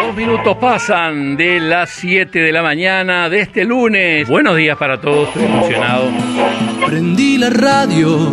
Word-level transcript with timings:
Dos 0.00 0.16
minutos 0.16 0.56
pasan 0.56 1.36
de 1.36 1.60
las 1.60 1.90
7 1.90 2.38
de 2.38 2.52
la 2.52 2.62
mañana 2.62 3.28
de 3.28 3.40
este 3.40 3.66
lunes. 3.66 4.26
Buenos 4.26 4.56
días 4.56 4.78
para 4.78 4.98
todos, 4.98 5.28
estoy 5.28 5.44
emocionado. 5.44 6.08
Prendí 6.86 7.36
la 7.36 7.50
radio 7.50 8.32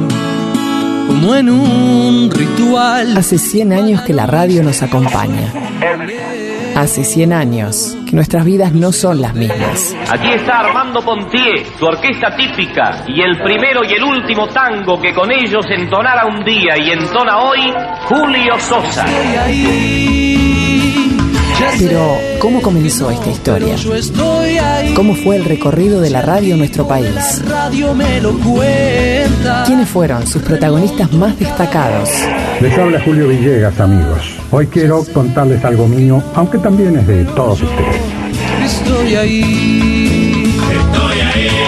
como 1.07 1.35
en 1.35 1.49
un 1.49 2.31
ritual. 2.31 3.17
Hace 3.17 3.37
100 3.37 3.73
años 3.73 4.01
que 4.03 4.13
la 4.13 4.25
radio 4.25 4.63
nos 4.63 4.81
acompaña. 4.81 5.51
Hace 6.73 7.03
100 7.03 7.33
años 7.33 7.97
que 8.09 8.15
nuestras 8.15 8.45
vidas 8.45 8.71
no 8.71 8.93
son 8.93 9.21
las 9.21 9.35
mismas. 9.35 9.93
Aquí 10.09 10.29
está 10.29 10.61
Armando 10.61 11.01
Pontier, 11.01 11.65
su 11.77 11.85
orquesta 11.85 12.33
típica, 12.37 13.03
y 13.09 13.21
el 13.21 13.41
primero 13.41 13.83
y 13.83 13.93
el 13.93 14.03
último 14.03 14.47
tango 14.47 15.01
que 15.01 15.13
con 15.13 15.29
ellos 15.31 15.65
entonara 15.69 16.27
un 16.27 16.45
día 16.45 16.77
y 16.77 16.91
entona 16.91 17.39
hoy, 17.39 17.73
Julio 18.07 18.57
Sosa. 18.57 19.05
Pero, 21.79 22.17
¿cómo 22.39 22.61
comenzó 22.61 23.09
esta 23.11 23.29
historia? 23.29 23.75
¿Cómo 24.95 25.15
fue 25.15 25.35
el 25.35 25.45
recorrido 25.45 26.01
de 26.01 26.09
la 26.09 26.21
radio 26.21 26.53
en 26.53 26.59
nuestro 26.59 26.87
país? 26.87 27.41
¿Quiénes 29.65 29.89
fueron 29.89 30.25
sus 30.27 30.41
protagonistas 30.41 31.11
más 31.13 31.37
destacados? 31.39 32.09
Les 32.61 32.77
habla 32.77 33.01
Julio 33.03 33.27
Villegas, 33.27 33.79
amigos. 33.79 34.35
Hoy 34.51 34.67
quiero 34.67 35.03
contarles 35.13 35.63
algo 35.63 35.87
mío, 35.87 36.23
aunque 36.35 36.57
también 36.57 36.97
es 36.97 37.07
de 37.07 37.25
todos 37.25 37.61
ustedes. 37.61 38.01
Estoy 38.63 39.15
ahí. 39.15 40.53
Estoy 40.71 41.19
ahí. 41.21 41.66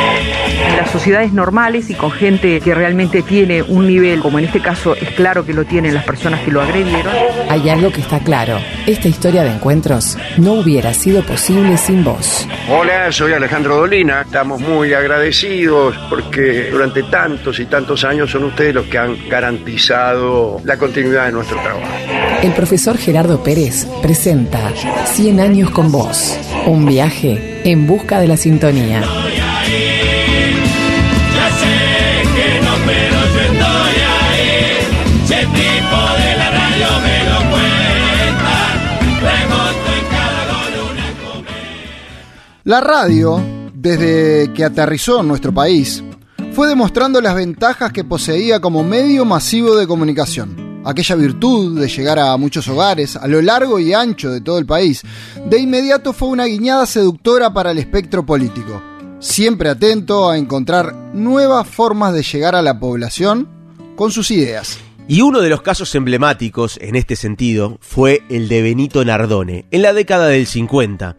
En 0.79 0.85
las 0.85 0.93
sociedades 0.93 1.33
normales 1.33 1.89
y 1.89 1.93
con 1.93 2.09
gente 2.09 2.61
que 2.61 2.73
realmente 2.73 3.21
tiene 3.21 3.61
un 3.61 3.85
nivel, 3.85 4.21
como 4.21 4.39
en 4.39 4.45
este 4.45 4.61
caso 4.61 4.95
es 4.95 5.09
claro 5.09 5.45
que 5.45 5.53
lo 5.53 5.65
tienen 5.65 5.93
las 5.93 6.05
personas 6.05 6.39
que 6.39 6.51
lo 6.51 6.61
agredieron. 6.61 7.13
Hay 7.49 7.67
algo 7.67 7.91
que 7.91 7.99
está 7.99 8.19
claro. 8.19 8.61
Esta 8.87 9.09
historia 9.09 9.43
de 9.43 9.51
encuentros 9.51 10.17
no 10.37 10.53
hubiera 10.53 10.93
sido 10.93 11.21
posible 11.23 11.75
sin 11.75 12.05
vos. 12.05 12.47
Hola, 12.69 13.11
soy 13.11 13.33
Alejandro 13.33 13.75
Dolina. 13.75 14.21
Estamos 14.21 14.61
muy 14.61 14.93
agradecidos 14.93 15.97
porque 16.09 16.69
durante 16.71 17.03
tantos 17.03 17.59
y 17.59 17.65
tantos 17.65 18.05
años 18.05 18.31
son 18.31 18.45
ustedes 18.45 18.73
los 18.73 18.85
que 18.85 18.99
han 18.99 19.17
garantizado 19.27 20.61
la 20.63 20.77
continuidad 20.77 21.25
de 21.25 21.33
nuestro 21.33 21.59
trabajo. 21.59 21.91
El 22.41 22.53
profesor 22.53 22.97
Gerardo 22.97 23.43
Pérez 23.43 23.85
presenta 24.01 24.71
100 25.07 25.41
años 25.41 25.71
con 25.71 25.91
vos. 25.91 26.39
Un 26.67 26.85
viaje 26.85 27.59
en 27.65 27.85
busca 27.85 28.21
de 28.21 28.29
la 28.29 28.37
sintonía. 28.37 29.03
La 42.69 42.81
radio, 42.81 43.43
desde 43.73 44.53
que 44.53 44.63
aterrizó 44.63 45.21
en 45.21 45.27
nuestro 45.27 45.51
país, 45.51 46.03
fue 46.53 46.67
demostrando 46.67 47.19
las 47.19 47.33
ventajas 47.33 47.91
que 47.91 48.03
poseía 48.03 48.59
como 48.59 48.83
medio 48.83 49.25
masivo 49.25 49.75
de 49.75 49.87
comunicación. 49.87 50.83
Aquella 50.85 51.15
virtud 51.15 51.79
de 51.79 51.87
llegar 51.87 52.19
a 52.19 52.37
muchos 52.37 52.67
hogares 52.67 53.15
a 53.15 53.27
lo 53.27 53.41
largo 53.41 53.79
y 53.79 53.95
ancho 53.95 54.29
de 54.29 54.41
todo 54.41 54.59
el 54.59 54.67
país, 54.67 55.01
de 55.47 55.57
inmediato 55.57 56.13
fue 56.13 56.27
una 56.27 56.45
guiñada 56.45 56.85
seductora 56.85 57.51
para 57.51 57.71
el 57.71 57.79
espectro 57.79 58.23
político, 58.23 58.79
siempre 59.17 59.69
atento 59.69 60.29
a 60.29 60.37
encontrar 60.37 60.93
nuevas 61.11 61.67
formas 61.67 62.13
de 62.13 62.21
llegar 62.21 62.53
a 62.53 62.61
la 62.61 62.79
población 62.79 63.49
con 63.95 64.11
sus 64.11 64.29
ideas. 64.29 64.77
Y 65.07 65.21
uno 65.21 65.41
de 65.41 65.49
los 65.49 65.63
casos 65.63 65.95
emblemáticos 65.95 66.77
en 66.79 66.95
este 66.95 67.15
sentido 67.15 67.79
fue 67.81 68.21
el 68.29 68.47
de 68.47 68.61
Benito 68.61 69.03
Nardone, 69.03 69.65
en 69.71 69.81
la 69.81 69.93
década 69.93 70.27
del 70.27 70.45
50 70.45 71.17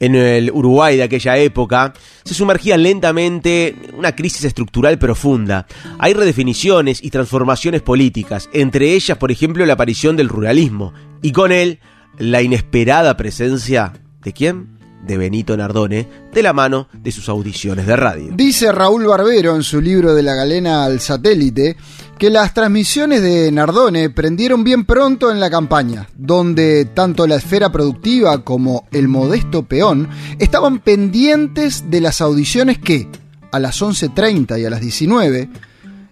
en 0.00 0.14
el 0.14 0.50
Uruguay 0.50 0.96
de 0.96 1.04
aquella 1.04 1.36
época, 1.38 1.92
se 2.24 2.34
sumergía 2.34 2.76
lentamente 2.76 3.74
una 3.96 4.14
crisis 4.14 4.44
estructural 4.44 4.98
profunda. 4.98 5.66
Hay 5.98 6.14
redefiniciones 6.14 7.02
y 7.02 7.10
transformaciones 7.10 7.82
políticas, 7.82 8.48
entre 8.52 8.92
ellas, 8.92 9.18
por 9.18 9.30
ejemplo, 9.30 9.64
la 9.66 9.74
aparición 9.74 10.16
del 10.16 10.28
ruralismo, 10.28 10.92
y 11.22 11.32
con 11.32 11.52
él 11.52 11.78
la 12.18 12.42
inesperada 12.42 13.16
presencia 13.16 13.92
de 14.22 14.32
quién? 14.32 14.73
De 15.06 15.16
Benito 15.18 15.56
Nardone 15.56 16.08
de 16.32 16.42
la 16.42 16.52
mano 16.52 16.88
de 16.92 17.12
sus 17.12 17.28
audiciones 17.28 17.86
de 17.86 17.96
radio. 17.96 18.32
Dice 18.34 18.72
Raúl 18.72 19.06
Barbero 19.06 19.54
en 19.54 19.62
su 19.62 19.80
libro 19.80 20.14
de 20.14 20.22
la 20.22 20.34
galena 20.34 20.84
al 20.84 21.00
satélite 21.00 21.76
que 22.18 22.30
las 22.30 22.54
transmisiones 22.54 23.22
de 23.22 23.50
Nardone 23.50 24.10
prendieron 24.10 24.64
bien 24.64 24.84
pronto 24.84 25.30
en 25.30 25.40
la 25.40 25.50
campaña, 25.50 26.08
donde 26.16 26.84
tanto 26.86 27.26
la 27.26 27.36
esfera 27.36 27.70
productiva 27.72 28.44
como 28.44 28.86
el 28.92 29.08
modesto 29.08 29.64
peón 29.64 30.08
estaban 30.38 30.78
pendientes 30.78 31.90
de 31.90 32.00
las 32.00 32.20
audiciones 32.20 32.78
que, 32.78 33.08
a 33.50 33.58
las 33.58 33.82
11.30 33.82 34.60
y 34.60 34.64
a 34.64 34.70
las 34.70 34.80
19, 34.80 35.48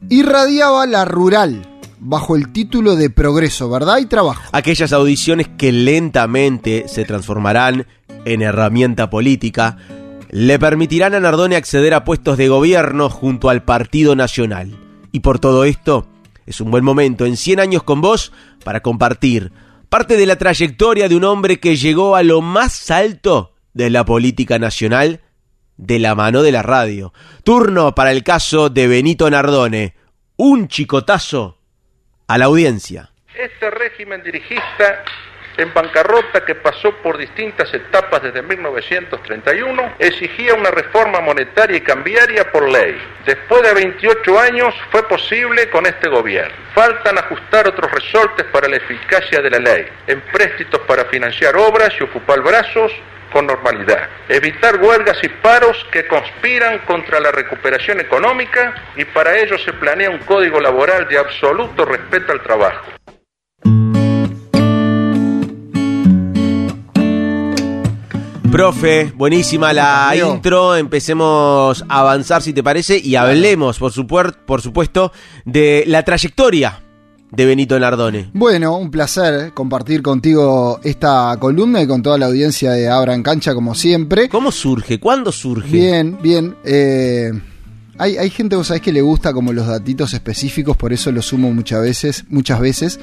irradiaba 0.08 0.86
la 0.86 1.04
rural, 1.04 1.68
bajo 2.00 2.34
el 2.34 2.52
título 2.52 2.96
de 2.96 3.10
Progreso, 3.10 3.70
¿verdad? 3.70 3.98
Y 3.98 4.06
Trabajo. 4.06 4.42
Aquellas 4.52 4.92
audiciones 4.92 5.48
que 5.56 5.70
lentamente 5.70 6.84
se 6.88 7.04
transformarán 7.04 7.86
en 8.24 8.42
herramienta 8.42 9.10
política, 9.10 9.78
le 10.30 10.58
permitirán 10.58 11.14
a 11.14 11.20
Nardone 11.20 11.56
acceder 11.56 11.94
a 11.94 12.04
puestos 12.04 12.38
de 12.38 12.48
gobierno 12.48 13.10
junto 13.10 13.50
al 13.50 13.62
Partido 13.62 14.16
Nacional. 14.16 14.76
Y 15.12 15.20
por 15.20 15.38
todo 15.38 15.64
esto, 15.64 16.06
es 16.46 16.60
un 16.60 16.70
buen 16.70 16.84
momento 16.84 17.26
en 17.26 17.36
100 17.36 17.60
años 17.60 17.82
con 17.82 18.00
vos 18.00 18.32
para 18.64 18.80
compartir 18.80 19.52
parte 19.88 20.16
de 20.16 20.24
la 20.24 20.36
trayectoria 20.36 21.08
de 21.08 21.16
un 21.16 21.24
hombre 21.24 21.60
que 21.60 21.76
llegó 21.76 22.16
a 22.16 22.22
lo 22.22 22.40
más 22.40 22.90
alto 22.90 23.54
de 23.74 23.90
la 23.90 24.04
política 24.04 24.58
nacional 24.58 25.20
de 25.76 25.98
la 25.98 26.14
mano 26.14 26.42
de 26.42 26.52
la 26.52 26.62
radio. 26.62 27.12
Turno 27.44 27.94
para 27.94 28.10
el 28.10 28.22
caso 28.22 28.70
de 28.70 28.86
Benito 28.86 29.28
Nardone, 29.28 29.94
un 30.36 30.68
chicotazo 30.68 31.58
a 32.26 32.38
la 32.38 32.46
audiencia. 32.46 33.10
Este 33.34 33.70
régimen 33.70 34.22
dirigista 34.22 35.04
en 35.56 35.72
bancarrota 35.74 36.44
que 36.44 36.54
pasó 36.54 36.94
por 36.96 37.18
distintas 37.18 37.72
etapas 37.74 38.22
desde 38.22 38.42
1931, 38.42 39.94
exigía 39.98 40.54
una 40.54 40.70
reforma 40.70 41.20
monetaria 41.20 41.76
y 41.76 41.80
cambiaria 41.80 42.50
por 42.50 42.68
ley. 42.68 43.00
Después 43.26 43.62
de 43.62 43.74
28 43.74 44.40
años 44.40 44.74
fue 44.90 45.06
posible 45.08 45.68
con 45.70 45.86
este 45.86 46.08
gobierno. 46.08 46.54
Faltan 46.74 47.18
ajustar 47.18 47.68
otros 47.68 47.90
resortes 47.90 48.46
para 48.46 48.68
la 48.68 48.76
eficacia 48.76 49.40
de 49.40 49.50
la 49.50 49.58
ley, 49.58 49.86
empréstitos 50.06 50.80
para 50.82 51.04
financiar 51.06 51.56
obras 51.56 51.92
y 51.98 52.04
ocupar 52.04 52.40
brazos 52.40 52.92
con 53.32 53.46
normalidad. 53.46 54.08
Evitar 54.28 54.76
huelgas 54.76 55.18
y 55.22 55.28
paros 55.28 55.86
que 55.90 56.06
conspiran 56.06 56.78
contra 56.80 57.18
la 57.18 57.32
recuperación 57.32 58.00
económica 58.00 58.74
y 58.96 59.04
para 59.06 59.36
ello 59.38 59.58
se 59.58 59.72
planea 59.72 60.10
un 60.10 60.18
código 60.18 60.60
laboral 60.60 61.08
de 61.08 61.18
absoluto 61.18 61.84
respeto 61.84 62.32
al 62.32 62.42
trabajo. 62.42 63.01
Profe, 68.52 69.10
buenísima 69.16 69.72
la 69.72 70.12
intro. 70.14 70.76
Empecemos 70.76 71.82
a 71.88 72.00
avanzar, 72.00 72.42
si 72.42 72.52
te 72.52 72.62
parece, 72.62 72.98
y 72.98 73.16
hablemos, 73.16 73.78
por, 73.78 74.36
por 74.44 74.60
supuesto, 74.60 75.10
de 75.46 75.84
la 75.86 76.02
trayectoria 76.02 76.82
de 77.30 77.46
Benito 77.46 77.80
Nardone. 77.80 78.28
Bueno, 78.34 78.76
un 78.76 78.90
placer 78.90 79.54
compartir 79.54 80.02
contigo 80.02 80.80
esta 80.84 81.34
columna 81.40 81.80
y 81.80 81.86
con 81.86 82.02
toda 82.02 82.18
la 82.18 82.26
audiencia 82.26 82.72
de 82.72 82.90
Abra 82.90 83.14
en 83.14 83.22
Cancha, 83.22 83.54
como 83.54 83.74
siempre. 83.74 84.28
¿Cómo 84.28 84.52
surge? 84.52 85.00
¿Cuándo 85.00 85.32
surge? 85.32 85.70
Bien, 85.70 86.18
bien. 86.20 86.54
Eh, 86.62 87.32
hay, 87.98 88.16
hay, 88.16 88.30
gente, 88.30 88.56
vos 88.56 88.68
sabés, 88.68 88.82
que 88.82 88.92
le 88.92 89.02
gusta 89.02 89.32
como 89.32 89.52
los 89.52 89.66
datitos 89.66 90.14
específicos, 90.14 90.76
por 90.76 90.92
eso 90.92 91.12
lo 91.12 91.22
sumo 91.22 91.52
muchas 91.52 91.82
veces, 91.82 92.24
muchas 92.28 92.60
veces 92.60 93.00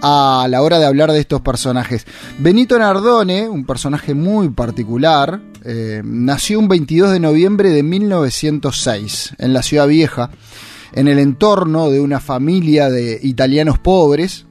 a 0.00 0.46
la 0.48 0.62
hora 0.62 0.78
de 0.78 0.86
hablar 0.86 1.12
de 1.12 1.20
estos 1.20 1.40
personajes. 1.40 2.06
Benito 2.38 2.78
Nardone, 2.78 3.48
un 3.48 3.66
personaje 3.66 4.14
muy 4.14 4.50
particular, 4.50 5.40
eh, 5.64 6.02
nació 6.04 6.60
un 6.60 6.68
22 6.68 7.12
de 7.12 7.20
noviembre 7.20 7.70
de 7.70 7.82
1906 7.82 9.34
en 9.38 9.52
la 9.52 9.62
Ciudad 9.62 9.88
Vieja, 9.88 10.30
en 10.92 11.08
el 11.08 11.18
entorno 11.18 11.90
de 11.90 12.00
una 12.00 12.20
familia 12.20 12.90
de 12.90 13.18
italianos 13.22 13.78
pobres. 13.78 14.46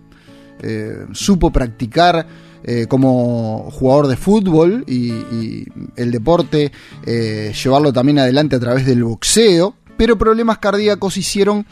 Eh, 0.62 1.06
supo 1.13 1.51
practicar 1.51 2.27
eh, 2.69 2.85
como 2.85 3.71
jugador 3.71 4.07
de 4.07 4.17
fútbol 4.17 4.83
y, 4.87 5.65
el 5.95 6.11
deporte, 6.11 6.73
eh, 7.05 7.53
llevarlo 7.63 7.93
también 7.93 8.19
adelante 8.19 8.57
a 8.57 8.59
través 8.59 8.85
del 8.85 9.05
boxeo 9.05 9.73
pero 9.95 10.17
problemas 10.17 10.57
cardíacos 10.57 11.15
hicieron 11.15 11.65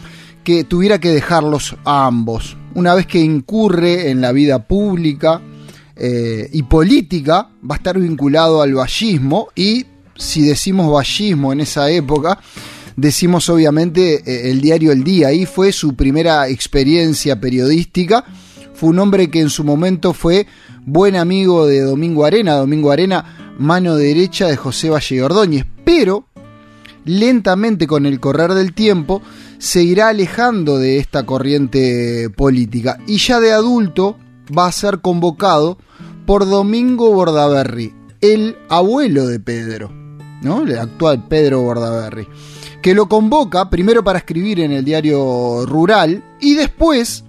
que 0.45 0.63
tuviera 0.63 0.97
que 1.00 1.09
dejarlos 1.09 1.75
a 1.83 2.06
ambos. 2.06 2.56
Una 2.75 2.95
vez 2.95 3.07
que 3.07 3.19
incurre 3.19 4.09
en 4.09 4.21
la 4.21 4.31
vida 4.31 4.68
pública 4.68 5.42
eh, 5.97 6.50
y 6.53 6.63
política, 6.63 7.50
va 7.69 7.75
a 7.75 7.77
estar 7.77 8.00
vinculado 8.00 8.62
al 8.62 8.74
vallismo 8.74 9.50
y 9.53 9.86
si 10.15 10.44
decimos 10.44 10.89
vallismo 10.89 11.51
en 11.51 11.59
esa 11.59 11.92
época, 11.92 12.39
decimos 12.95 13.50
obviamente 13.50 14.50
el 14.50 14.62
diario 14.62 14.94
El 14.94 15.03
Día. 15.03 15.27
Ahí 15.27 15.45
fue 15.45 15.74
su 15.74 15.94
primera 15.94 16.47
experiencia 16.47 17.38
periodística 17.42 18.24
fue 18.75 18.89
un 18.89 19.00
hombre 19.00 19.30
que 19.31 19.39
en 19.39 19.50
su 19.50 19.63
momento 19.63 20.13
fue 20.13 20.48
buen 20.86 21.16
amigo 21.16 21.66
de 21.66 21.81
Domingo 21.81 22.25
Arena, 22.25 22.56
Domingo 22.56 22.92
Arena, 22.92 23.56
mano 23.57 23.95
derecha 23.95 24.48
de 24.48 24.57
José 24.57 24.89
Valle 24.89 25.24
Ordóñez, 25.24 25.66
pero 25.83 26.27
lentamente 27.06 27.88
con 27.88 28.06
el 28.06 28.19
correr 28.19 28.54
del 28.54 28.74
tiempo 28.74 29.22
se 29.57 29.83
irá 29.83 30.10
alejando 30.10 30.77
de 30.77 30.98
esta 30.98 31.25
corriente 31.25 32.30
política 32.30 33.00
y 33.07 33.18
ya 33.18 33.39
de 33.39 33.51
adulto 33.51 34.18
va 34.56 34.68
a 34.68 34.72
ser 34.72 35.00
convocado 35.00 35.78
por 36.25 36.48
Domingo 36.48 37.12
Bordaberry, 37.12 37.94
el 38.21 38.57
abuelo 38.69 39.28
de 39.28 39.39
Pedro, 39.39 39.92
¿no? 40.42 40.63
El 40.63 40.78
actual 40.78 41.28
Pedro 41.28 41.62
Bordaberry, 41.62 42.28
que 42.81 42.95
lo 42.95 43.07
convoca 43.07 43.69
primero 43.69 44.04
para 44.04 44.19
escribir 44.19 44.60
en 44.60 44.71
el 44.71 44.83
diario 44.83 45.66
Rural 45.66 46.24
y 46.42 46.56
después, 46.56 47.25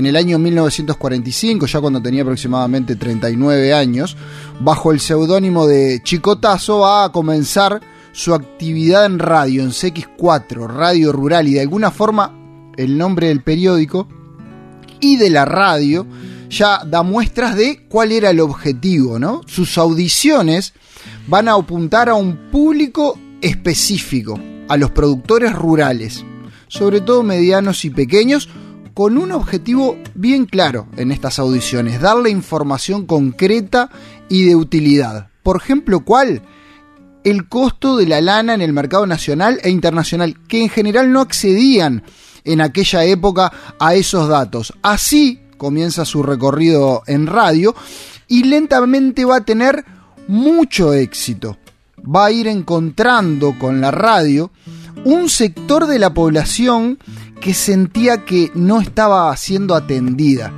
en 0.00 0.06
el 0.06 0.16
año 0.16 0.38
1945, 0.38 1.66
ya 1.66 1.78
cuando 1.78 2.00
tenía 2.00 2.22
aproximadamente 2.22 2.96
39 2.96 3.74
años, 3.74 4.16
bajo 4.58 4.92
el 4.92 5.00
seudónimo 5.00 5.66
de 5.66 6.00
Chicotazo 6.02 6.78
va 6.78 7.04
a 7.04 7.12
comenzar 7.12 7.82
su 8.10 8.32
actividad 8.32 9.04
en 9.04 9.18
radio, 9.18 9.62
en 9.62 9.70
CX4, 9.70 10.66
Radio 10.68 11.12
Rural, 11.12 11.48
y 11.48 11.52
de 11.52 11.60
alguna 11.60 11.90
forma 11.90 12.34
el 12.78 12.96
nombre 12.96 13.28
del 13.28 13.42
periódico 13.42 14.08
y 15.00 15.16
de 15.16 15.28
la 15.28 15.44
radio 15.44 16.06
ya 16.48 16.82
da 16.84 17.02
muestras 17.02 17.54
de 17.54 17.86
cuál 17.86 18.12
era 18.12 18.30
el 18.30 18.40
objetivo, 18.40 19.18
¿no? 19.18 19.42
Sus 19.46 19.76
audiciones 19.76 20.72
van 21.28 21.46
a 21.46 21.52
apuntar 21.52 22.08
a 22.08 22.14
un 22.14 22.50
público 22.50 23.18
específico, 23.42 24.40
a 24.66 24.78
los 24.78 24.92
productores 24.92 25.52
rurales, 25.52 26.24
sobre 26.68 27.02
todo 27.02 27.22
medianos 27.22 27.84
y 27.84 27.90
pequeños, 27.90 28.48
con 28.94 29.18
un 29.18 29.32
objetivo 29.32 29.96
bien 30.14 30.46
claro 30.46 30.86
en 30.96 31.12
estas 31.12 31.38
audiciones, 31.38 32.00
darle 32.00 32.30
información 32.30 33.06
concreta 33.06 33.90
y 34.28 34.44
de 34.44 34.56
utilidad. 34.56 35.28
Por 35.42 35.56
ejemplo, 35.56 36.00
¿cuál? 36.00 36.42
El 37.24 37.48
costo 37.48 37.96
de 37.96 38.06
la 38.06 38.20
lana 38.20 38.54
en 38.54 38.62
el 38.62 38.72
mercado 38.72 39.06
nacional 39.06 39.60
e 39.62 39.70
internacional, 39.70 40.36
que 40.48 40.62
en 40.62 40.68
general 40.68 41.12
no 41.12 41.20
accedían 41.20 42.02
en 42.44 42.60
aquella 42.60 43.04
época 43.04 43.52
a 43.78 43.94
esos 43.94 44.28
datos. 44.28 44.72
Así 44.82 45.40
comienza 45.56 46.04
su 46.04 46.22
recorrido 46.22 47.02
en 47.06 47.26
radio 47.26 47.74
y 48.28 48.44
lentamente 48.44 49.24
va 49.24 49.36
a 49.36 49.44
tener 49.44 49.84
mucho 50.28 50.94
éxito. 50.94 51.58
Va 51.98 52.26
a 52.26 52.30
ir 52.30 52.46
encontrando 52.46 53.58
con 53.58 53.80
la 53.80 53.90
radio 53.90 54.50
un 55.04 55.28
sector 55.28 55.86
de 55.86 55.98
la 55.98 56.14
población 56.14 56.98
que 57.40 57.54
sentía 57.54 58.24
que 58.24 58.50
no 58.54 58.80
estaba 58.80 59.36
siendo 59.36 59.74
atendida, 59.74 60.52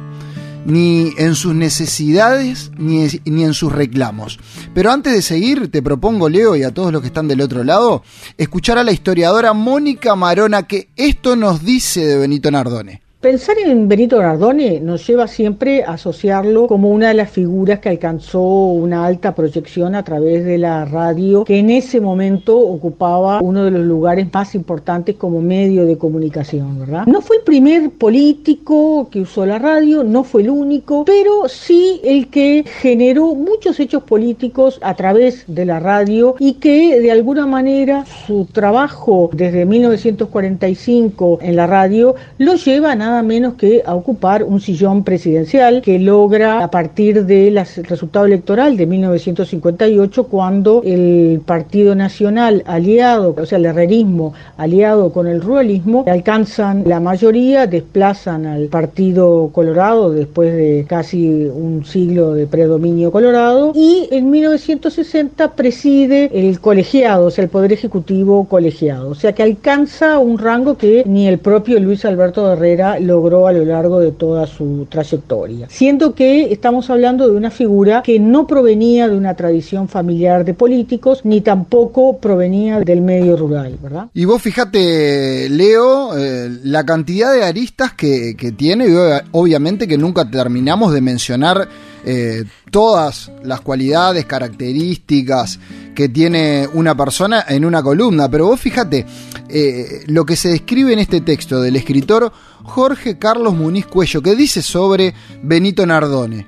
ni 0.64 1.12
en 1.17 1.34
sus 1.34 1.55
necesidades 1.55 2.70
ni, 2.76 3.06
ni, 3.25 3.44
en 3.44 3.55
sus 3.55 3.73
reclamos. 3.73 4.38
Pero 4.75 4.93
antes 4.93 5.12
de 5.12 5.23
seguir, 5.23 5.70
te 5.70 5.82
propongo, 5.82 6.29
Leo, 6.29 6.56
y 6.56 6.62
a 6.62 6.73
todos 6.73 6.93
los 6.93 7.00
que 7.00 7.08
están 7.08 7.29
del 7.29 7.40
otro 7.40 7.64
lado, 7.64 8.02
escuchar 8.37 8.79
a 8.79 8.84
la 8.84 8.93
historiadora 8.93 9.52
Mónica 9.52 10.14
Marona 10.14 10.67
que 10.67 10.88
esto 10.96 11.37
nos 11.37 11.64
dice 11.64 12.05
de 12.05 12.19
Benito 12.19 12.50
Nardone. 12.50 13.01
Pensar 13.22 13.56
en 13.64 13.86
Benito 13.86 14.20
Nardone 14.20 14.80
nos 14.80 15.06
lleva 15.06 15.28
siempre 15.28 15.84
a 15.84 15.92
asociarlo 15.92 16.66
como 16.66 16.90
una 16.90 17.06
de 17.06 17.14
las 17.14 17.30
figuras 17.30 17.78
que 17.78 17.88
alcanzó 17.88 18.42
una 18.42 19.06
alta 19.06 19.32
proyección 19.32 19.94
a 19.94 20.02
través 20.02 20.44
de 20.44 20.58
la 20.58 20.84
radio, 20.86 21.44
que 21.44 21.60
en 21.60 21.70
ese 21.70 22.00
momento 22.00 22.58
ocupaba 22.58 23.40
uno 23.40 23.64
de 23.64 23.70
los 23.70 23.82
lugares 23.82 24.26
más 24.32 24.56
importantes 24.56 25.14
como 25.14 25.40
medio 25.40 25.86
de 25.86 25.96
comunicación, 25.96 26.80
¿verdad? 26.80 27.06
No 27.06 27.20
fue 27.20 27.36
el 27.36 27.42
primer 27.44 27.90
político 27.90 29.06
que 29.08 29.20
usó 29.20 29.46
la 29.46 29.60
radio, 29.60 30.02
no 30.02 30.25
fue 30.25 30.42
el 30.42 30.50
único, 30.50 31.04
pero 31.04 31.48
sí 31.48 32.00
el 32.02 32.26
que 32.26 32.64
generó 32.66 33.36
muchos 33.36 33.78
hechos 33.78 34.02
políticos 34.02 34.80
a 34.82 34.94
través 34.96 35.44
de 35.46 35.64
la 35.64 35.78
radio 35.78 36.34
y 36.40 36.54
que 36.54 36.98
de 36.98 37.12
alguna 37.12 37.46
manera 37.46 38.04
su 38.26 38.46
trabajo 38.46 39.30
desde 39.32 39.64
1945 39.64 41.38
en 41.40 41.54
la 41.54 41.68
radio 41.68 42.16
lo 42.38 42.56
lleva 42.56 42.90
a 42.90 42.96
nada 43.12 43.23
menos 43.23 43.55
que 43.55 43.82
a 43.85 43.94
ocupar 43.94 44.43
un 44.43 44.59
sillón 44.61 45.05
presidencial 45.05 45.82
que 45.82 45.99
logra 45.99 46.64
a 46.64 46.70
partir 46.70 47.26
del 47.26 47.61
resultado 47.82 48.25
electoral 48.25 48.76
de 48.79 48.87
1958 48.87 50.25
cuando 50.25 50.81
el 50.85 51.43
Partido 51.44 51.94
Nacional 51.94 52.62
aliado, 52.67 53.35
o 53.37 53.44
sea, 53.44 53.59
el 53.59 53.67
herrerismo 53.67 54.32
aliado 54.56 55.12
con 55.12 55.26
el 55.26 55.43
ruralismo, 55.43 56.05
alcanzan 56.09 56.85
la 56.87 57.00
mayoría, 57.00 57.67
desplazan 57.67 58.47
al 58.47 58.69
Partido 58.69 59.50
Colorado 59.53 60.11
después 60.11 60.55
de 60.55 60.87
casi 60.88 61.29
un 61.29 61.85
siglo 61.85 62.32
de 62.32 62.47
predominio 62.47 63.11
colorado 63.11 63.73
y 63.75 64.09
en 64.11 64.31
1960 64.31 65.53
preside 65.53 66.31
el 66.32 66.61
colegiado, 66.61 67.26
o 67.26 67.31
sea, 67.31 67.44
el 67.44 67.50
Poder 67.50 67.73
Ejecutivo 67.75 68.47
colegiado, 68.49 69.11
o 69.11 69.14
sea 69.14 69.35
que 69.35 69.43
alcanza 69.43 70.19
un 70.19 70.38
rango 70.38 70.79
que 70.79 71.03
ni 71.05 71.29
el 71.29 71.38
propio 71.38 71.79
Luis 71.79 72.06
Alberto 72.06 72.50
Herrera 72.50 72.99
logró 73.02 73.46
a 73.46 73.52
lo 73.52 73.64
largo 73.64 74.00
de 74.00 74.12
toda 74.12 74.46
su 74.46 74.87
trayectoria. 74.88 75.69
Siendo 75.69 76.14
que 76.14 76.52
estamos 76.52 76.90
hablando 76.90 77.28
de 77.28 77.37
una 77.37 77.50
figura 77.50 78.02
que 78.02 78.19
no 78.19 78.46
provenía 78.46 79.08
de 79.08 79.16
una 79.16 79.34
tradición 79.34 79.88
familiar 79.88 80.44
de 80.44 80.54
políticos, 80.54 81.20
ni 81.25 81.40
tampoco 81.40 82.19
provenía 82.19 82.81
del 82.81 83.02
medio 83.02 83.37
rural, 83.37 83.78
¿verdad? 83.82 84.08
Y 84.14 84.25
vos 84.25 84.40
fíjate, 84.40 85.49
Leo, 85.49 86.16
eh, 86.16 86.49
la 86.64 86.84
cantidad 86.84 87.32
de 87.32 87.44
aristas 87.44 87.93
que, 87.93 88.34
que 88.37 88.52
tiene, 88.52 88.87
obviamente 89.32 89.87
que 89.87 89.99
nunca 89.99 90.28
terminamos 90.31 90.93
de 90.93 91.00
mencionar 91.00 91.69
eh, 92.04 92.44
todas 92.70 93.31
las 93.43 93.60
cualidades, 93.60 94.26
características 94.26 95.58
que 95.94 96.08
tiene 96.08 96.69
una 96.72 96.96
persona 96.96 97.44
en 97.49 97.64
una 97.64 97.82
columna. 97.82 98.28
Pero 98.28 98.46
vos 98.46 98.60
fíjate, 98.60 99.06
eh, 99.49 100.04
lo 100.06 100.25
que 100.25 100.37
se 100.37 100.49
describe 100.49 100.93
en 100.93 100.99
este 100.99 101.20
texto 101.20 101.60
del 101.60 101.76
escritor 101.76 102.32
Jorge 102.64 103.19
Carlos 103.19 103.54
Muniz 103.54 103.87
Cuello, 103.87 104.22
que 104.22 104.34
dice 104.34 104.62
sobre 104.62 105.14
Benito 105.43 105.84
Nardone. 105.87 106.46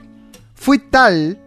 Fue 0.54 0.78
tal 0.78 1.38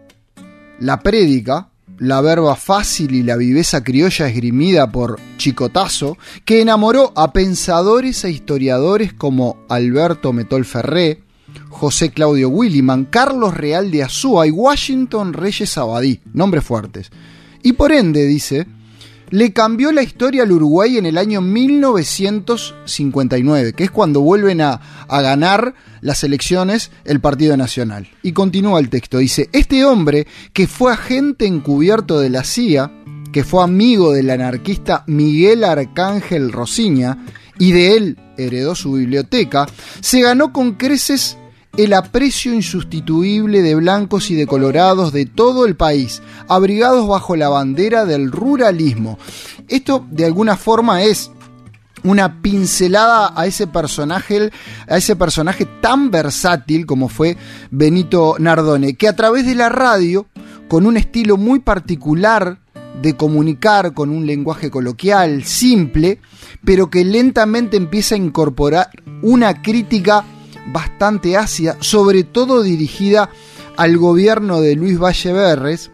la 0.80 1.00
prédica, 1.00 1.70
la 1.98 2.20
verba 2.20 2.54
fácil 2.54 3.14
y 3.14 3.22
la 3.22 3.36
viveza 3.36 3.82
criolla 3.82 4.28
esgrimida 4.28 4.90
por 4.90 5.18
Chicotazo, 5.36 6.16
que 6.44 6.60
enamoró 6.60 7.12
a 7.16 7.32
pensadores 7.32 8.24
e 8.24 8.30
historiadores 8.30 9.12
como 9.12 9.58
Alberto 9.68 10.32
Metol 10.32 10.64
Ferré, 10.64 11.22
José 11.68 12.10
Claudio 12.10 12.48
Williman, 12.48 13.04
Carlos 13.04 13.56
Real 13.56 13.90
de 13.90 14.02
Azúa 14.02 14.46
y 14.46 14.50
Washington 14.50 15.32
Reyes 15.32 15.78
Abadí, 15.78 16.20
nombres 16.32 16.64
fuertes. 16.64 17.10
Y 17.62 17.74
por 17.74 17.92
ende, 17.92 18.26
dice, 18.26 18.66
le 19.30 19.52
cambió 19.52 19.92
la 19.92 20.02
historia 20.02 20.42
al 20.42 20.50
Uruguay 20.52 20.98
en 20.98 21.06
el 21.06 21.16
año 21.18 21.40
1959, 21.40 23.72
que 23.74 23.84
es 23.84 23.90
cuando 23.90 24.20
vuelven 24.20 24.60
a, 24.60 24.80
a, 25.08 25.20
ganar 25.20 25.74
las 26.00 26.24
elecciones 26.24 26.90
el 27.04 27.20
Partido 27.20 27.56
Nacional. 27.56 28.08
Y 28.22 28.32
continúa 28.32 28.80
el 28.80 28.88
texto, 28.88 29.18
dice, 29.18 29.48
este 29.52 29.84
hombre 29.84 30.26
que 30.52 30.66
fue 30.66 30.92
agente 30.92 31.46
encubierto 31.46 32.18
de 32.20 32.30
la 32.30 32.42
CIA, 32.44 32.90
que 33.32 33.44
fue 33.44 33.62
amigo 33.62 34.12
del 34.12 34.30
anarquista 34.30 35.04
Miguel 35.06 35.62
Arcángel 35.64 36.50
Rosiña, 36.50 37.26
y 37.58 37.72
de 37.72 37.96
él 37.96 38.16
heredó 38.38 38.74
su 38.74 38.92
biblioteca, 38.92 39.66
se 40.00 40.22
ganó 40.22 40.52
con 40.52 40.74
creces 40.74 41.36
el 41.76 41.92
aprecio 41.92 42.54
insustituible 42.54 43.62
de 43.62 43.74
blancos 43.74 44.30
y 44.30 44.34
de 44.34 44.46
colorados 44.46 45.12
de 45.12 45.26
todo 45.26 45.66
el 45.66 45.76
país, 45.76 46.22
abrigados 46.48 47.06
bajo 47.06 47.36
la 47.36 47.48
bandera 47.48 48.04
del 48.04 48.32
ruralismo. 48.32 49.18
Esto 49.68 50.04
de 50.10 50.24
alguna 50.24 50.56
forma 50.56 51.02
es 51.02 51.30
una 52.04 52.40
pincelada 52.40 53.32
a 53.36 53.46
ese 53.46 53.66
personaje, 53.66 54.50
a 54.88 54.96
ese 54.96 55.16
personaje 55.16 55.66
tan 55.80 56.10
versátil 56.10 56.86
como 56.86 57.08
fue 57.08 57.36
Benito 57.70 58.36
Nardone, 58.38 58.94
que 58.94 59.08
a 59.08 59.16
través 59.16 59.46
de 59.46 59.54
la 59.54 59.68
radio, 59.68 60.26
con 60.68 60.86
un 60.86 60.96
estilo 60.96 61.36
muy 61.36 61.60
particular 61.60 62.58
de 63.00 63.16
comunicar, 63.16 63.94
con 63.94 64.10
un 64.10 64.26
lenguaje 64.26 64.70
coloquial, 64.70 65.44
simple, 65.44 66.20
pero 66.64 66.90
que 66.90 67.04
lentamente 67.04 67.76
empieza 67.76 68.14
a 68.14 68.18
incorporar 68.18 68.90
una 69.22 69.62
crítica 69.62 70.24
bastante 70.72 71.36
ácida, 71.36 71.76
sobre 71.80 72.24
todo 72.24 72.62
dirigida 72.62 73.30
al 73.76 73.96
gobierno 73.96 74.60
de 74.60 74.74
Luis 74.74 74.98
Valleverres, 74.98 75.90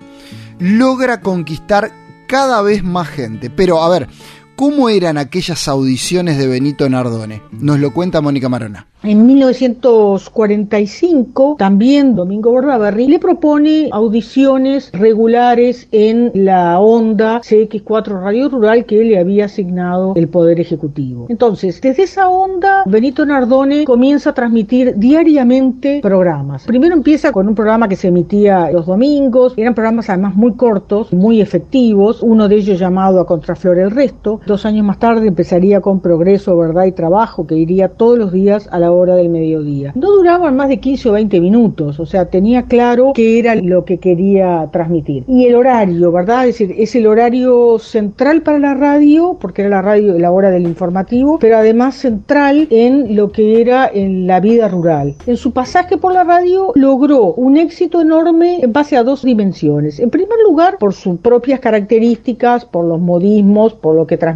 logra 0.58 1.20
conquistar 1.20 1.92
cada 2.26 2.62
vez 2.62 2.82
más 2.82 3.08
gente. 3.08 3.50
Pero 3.50 3.82
a 3.82 3.88
ver, 3.88 4.08
¿cómo 4.56 4.88
eran 4.88 5.18
aquellas 5.18 5.68
audiciones 5.68 6.38
de 6.38 6.46
Benito 6.46 6.88
Nardone? 6.88 7.42
Nos 7.52 7.78
lo 7.78 7.92
cuenta 7.92 8.20
Mónica 8.20 8.48
Marona. 8.48 8.86
En 9.04 9.26
1945, 9.26 11.56
también 11.58 12.16
Domingo 12.16 12.50
Bordaberry 12.50 13.06
le 13.06 13.18
propone 13.18 13.90
audiciones 13.92 14.90
regulares 14.92 15.86
en 15.92 16.30
la 16.32 16.80
onda 16.80 17.42
CX4 17.42 18.22
Radio 18.22 18.48
Rural 18.48 18.86
que 18.86 19.04
le 19.04 19.18
había 19.18 19.44
asignado 19.44 20.14
el 20.16 20.28
Poder 20.28 20.58
Ejecutivo. 20.58 21.26
Entonces, 21.28 21.82
desde 21.82 22.04
esa 22.04 22.30
onda, 22.30 22.84
Benito 22.86 23.26
Nardone 23.26 23.84
comienza 23.84 24.30
a 24.30 24.34
transmitir 24.34 24.94
diariamente 24.96 26.00
programas. 26.00 26.64
Primero 26.64 26.94
empieza 26.94 27.30
con 27.30 27.46
un 27.46 27.54
programa 27.54 27.88
que 27.88 27.96
se 27.96 28.08
emitía 28.08 28.70
los 28.70 28.86
domingos, 28.86 29.52
eran 29.58 29.74
programas 29.74 30.08
además 30.08 30.34
muy 30.34 30.54
cortos, 30.54 31.12
muy 31.12 31.42
efectivos, 31.42 32.22
uno 32.22 32.48
de 32.48 32.56
ellos 32.56 32.78
llamado 32.78 33.20
A 33.20 33.26
Contraflor 33.26 33.78
el 33.78 33.90
Resto. 33.90 34.40
Dos 34.46 34.66
años 34.66 34.84
más 34.84 34.98
tarde 34.98 35.26
empezaría 35.26 35.80
con 35.80 36.00
Progreso, 36.00 36.56
Verdad 36.58 36.84
y 36.84 36.92
Trabajo, 36.92 37.46
que 37.46 37.54
iría 37.54 37.88
todos 37.88 38.18
los 38.18 38.30
días 38.30 38.68
a 38.70 38.78
la 38.78 38.92
hora 38.92 39.14
del 39.16 39.30
mediodía. 39.30 39.92
No 39.94 40.12
duraban 40.12 40.54
más 40.54 40.68
de 40.68 40.80
15 40.80 41.08
o 41.08 41.12
20 41.12 41.40
minutos, 41.40 41.98
o 41.98 42.04
sea, 42.04 42.26
tenía 42.26 42.64
claro 42.64 43.12
qué 43.14 43.38
era 43.38 43.54
lo 43.54 43.86
que 43.86 43.96
quería 43.96 44.68
transmitir. 44.70 45.24
Y 45.26 45.46
el 45.46 45.54
horario, 45.54 46.12
¿verdad? 46.12 46.46
Es 46.46 46.58
decir, 46.58 46.76
es 46.78 46.94
el 46.94 47.06
horario 47.06 47.78
central 47.78 48.42
para 48.42 48.58
la 48.58 48.74
radio, 48.74 49.38
porque 49.40 49.62
era 49.62 49.70
la 49.70 49.82
radio 49.82 50.18
la 50.18 50.30
hora 50.30 50.50
del 50.50 50.64
informativo, 50.64 51.38
pero 51.38 51.56
además 51.56 51.94
central 51.94 52.68
en 52.70 53.16
lo 53.16 53.32
que 53.32 53.62
era 53.62 53.90
en 53.92 54.26
la 54.26 54.40
vida 54.40 54.68
rural. 54.68 55.14
En 55.26 55.38
su 55.38 55.52
pasaje 55.52 55.96
por 55.96 56.12
la 56.12 56.24
radio 56.24 56.72
logró 56.74 57.32
un 57.32 57.56
éxito 57.56 58.02
enorme 58.02 58.58
en 58.60 58.74
base 58.74 58.98
a 58.98 59.04
dos 59.04 59.22
dimensiones. 59.22 60.00
En 60.00 60.10
primer 60.10 60.38
lugar, 60.46 60.76
por 60.78 60.92
sus 60.92 61.18
propias 61.18 61.60
características, 61.60 62.66
por 62.66 62.84
los 62.84 63.00
modismos, 63.00 63.72
por 63.72 63.94
lo 63.94 64.06
que 64.06 64.18
transmitía, 64.18 64.33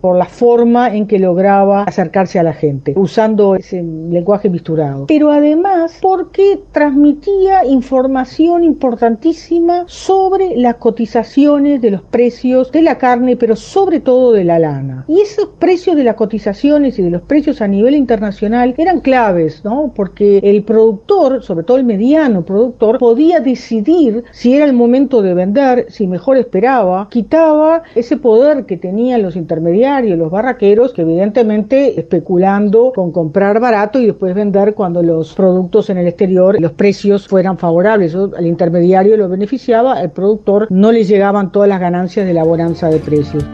por 0.00 0.16
la 0.16 0.26
forma 0.26 0.94
en 0.94 1.06
que 1.06 1.18
lograba 1.18 1.84
acercarse 1.84 2.38
a 2.38 2.42
la 2.42 2.52
gente, 2.52 2.94
usando 2.96 3.54
ese 3.56 3.82
lenguaje 3.82 4.48
misturado. 4.48 5.06
Pero 5.06 5.30
además 5.30 5.98
porque 6.00 6.60
transmitía 6.72 7.64
información 7.64 8.64
importantísima 8.64 9.84
sobre 9.86 10.56
las 10.56 10.76
cotizaciones 10.76 11.80
de 11.80 11.90
los 11.90 12.02
precios 12.02 12.70
de 12.72 12.82
la 12.82 12.98
carne, 12.98 13.36
pero 13.36 13.56
sobre 13.56 14.00
todo 14.00 14.32
de 14.32 14.44
la 14.44 14.58
lana. 14.58 15.04
Y 15.08 15.20
esos 15.20 15.48
precios 15.58 15.96
de 15.96 16.04
las 16.04 16.14
cotizaciones 16.14 16.98
y 16.98 17.02
de 17.02 17.10
los 17.10 17.22
precios 17.22 17.60
a 17.60 17.68
nivel 17.68 17.94
internacional 17.94 18.74
eran 18.78 19.00
claves, 19.00 19.64
¿no? 19.64 19.92
Porque 19.94 20.38
el 20.42 20.62
productor, 20.64 21.42
sobre 21.42 21.64
todo 21.64 21.76
el 21.76 21.84
mediano 21.84 22.44
productor, 22.44 22.98
podía 22.98 23.40
decidir 23.40 24.24
si 24.32 24.54
era 24.54 24.64
el 24.64 24.72
momento 24.72 25.22
de 25.22 25.34
vender, 25.34 25.86
si 25.88 26.06
mejor 26.06 26.36
esperaba, 26.36 27.08
quitaba 27.10 27.82
ese 27.94 28.16
poder 28.16 28.66
que 28.66 28.76
tenían 29.20 29.26
los 29.26 29.36
intermediarios, 29.36 30.18
los 30.18 30.30
barraqueros, 30.30 30.92
que 30.92 31.02
evidentemente 31.02 31.98
especulando 31.98 32.92
con 32.94 33.12
comprar 33.12 33.60
barato 33.60 33.98
y 34.00 34.06
después 34.06 34.34
vender 34.34 34.74
cuando 34.74 35.02
los 35.02 35.34
productos 35.34 35.90
en 35.90 35.98
el 35.98 36.06
exterior, 36.06 36.60
los 36.60 36.72
precios 36.72 37.28
fueran 37.28 37.58
favorables. 37.58 38.12
Eso 38.12 38.30
al 38.36 38.46
intermediario 38.46 39.16
lo 39.16 39.28
beneficiaba, 39.28 39.94
al 39.94 40.12
productor 40.12 40.66
no 40.70 40.92
le 40.92 41.04
llegaban 41.04 41.52
todas 41.52 41.68
las 41.68 41.80
ganancias 41.80 42.26
de 42.26 42.34
la 42.34 42.44
bonanza 42.44 42.88
de 42.88 42.98
precios. 42.98 43.44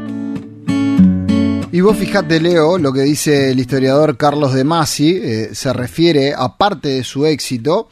Y 1.73 1.81
vos 1.81 1.97
fijate, 1.97 2.41
Leo, 2.41 2.79
lo 2.79 2.93
que 2.93 3.03
dice 3.03 3.51
el 3.51 3.59
historiador 3.59 4.17
Carlos 4.17 4.55
de 4.55 4.65
Masi, 4.65 5.17
eh, 5.23 5.49
se 5.53 5.73
refiere, 5.73 6.33
aparte 6.35 6.89
de 6.89 7.05
su 7.05 7.27
éxito, 7.27 7.89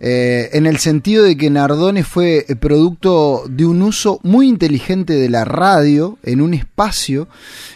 eh, 0.00 0.48
en 0.54 0.66
el 0.66 0.78
sentido 0.78 1.24
de 1.24 1.36
que 1.36 1.50
Nardone 1.50 2.04
fue 2.04 2.46
producto 2.58 3.44
de 3.48 3.66
un 3.66 3.82
uso 3.82 4.18
muy 4.22 4.48
inteligente 4.48 5.14
de 5.14 5.28
la 5.28 5.44
radio 5.44 6.18
en 6.22 6.40
un 6.40 6.54
espacio 6.54 7.28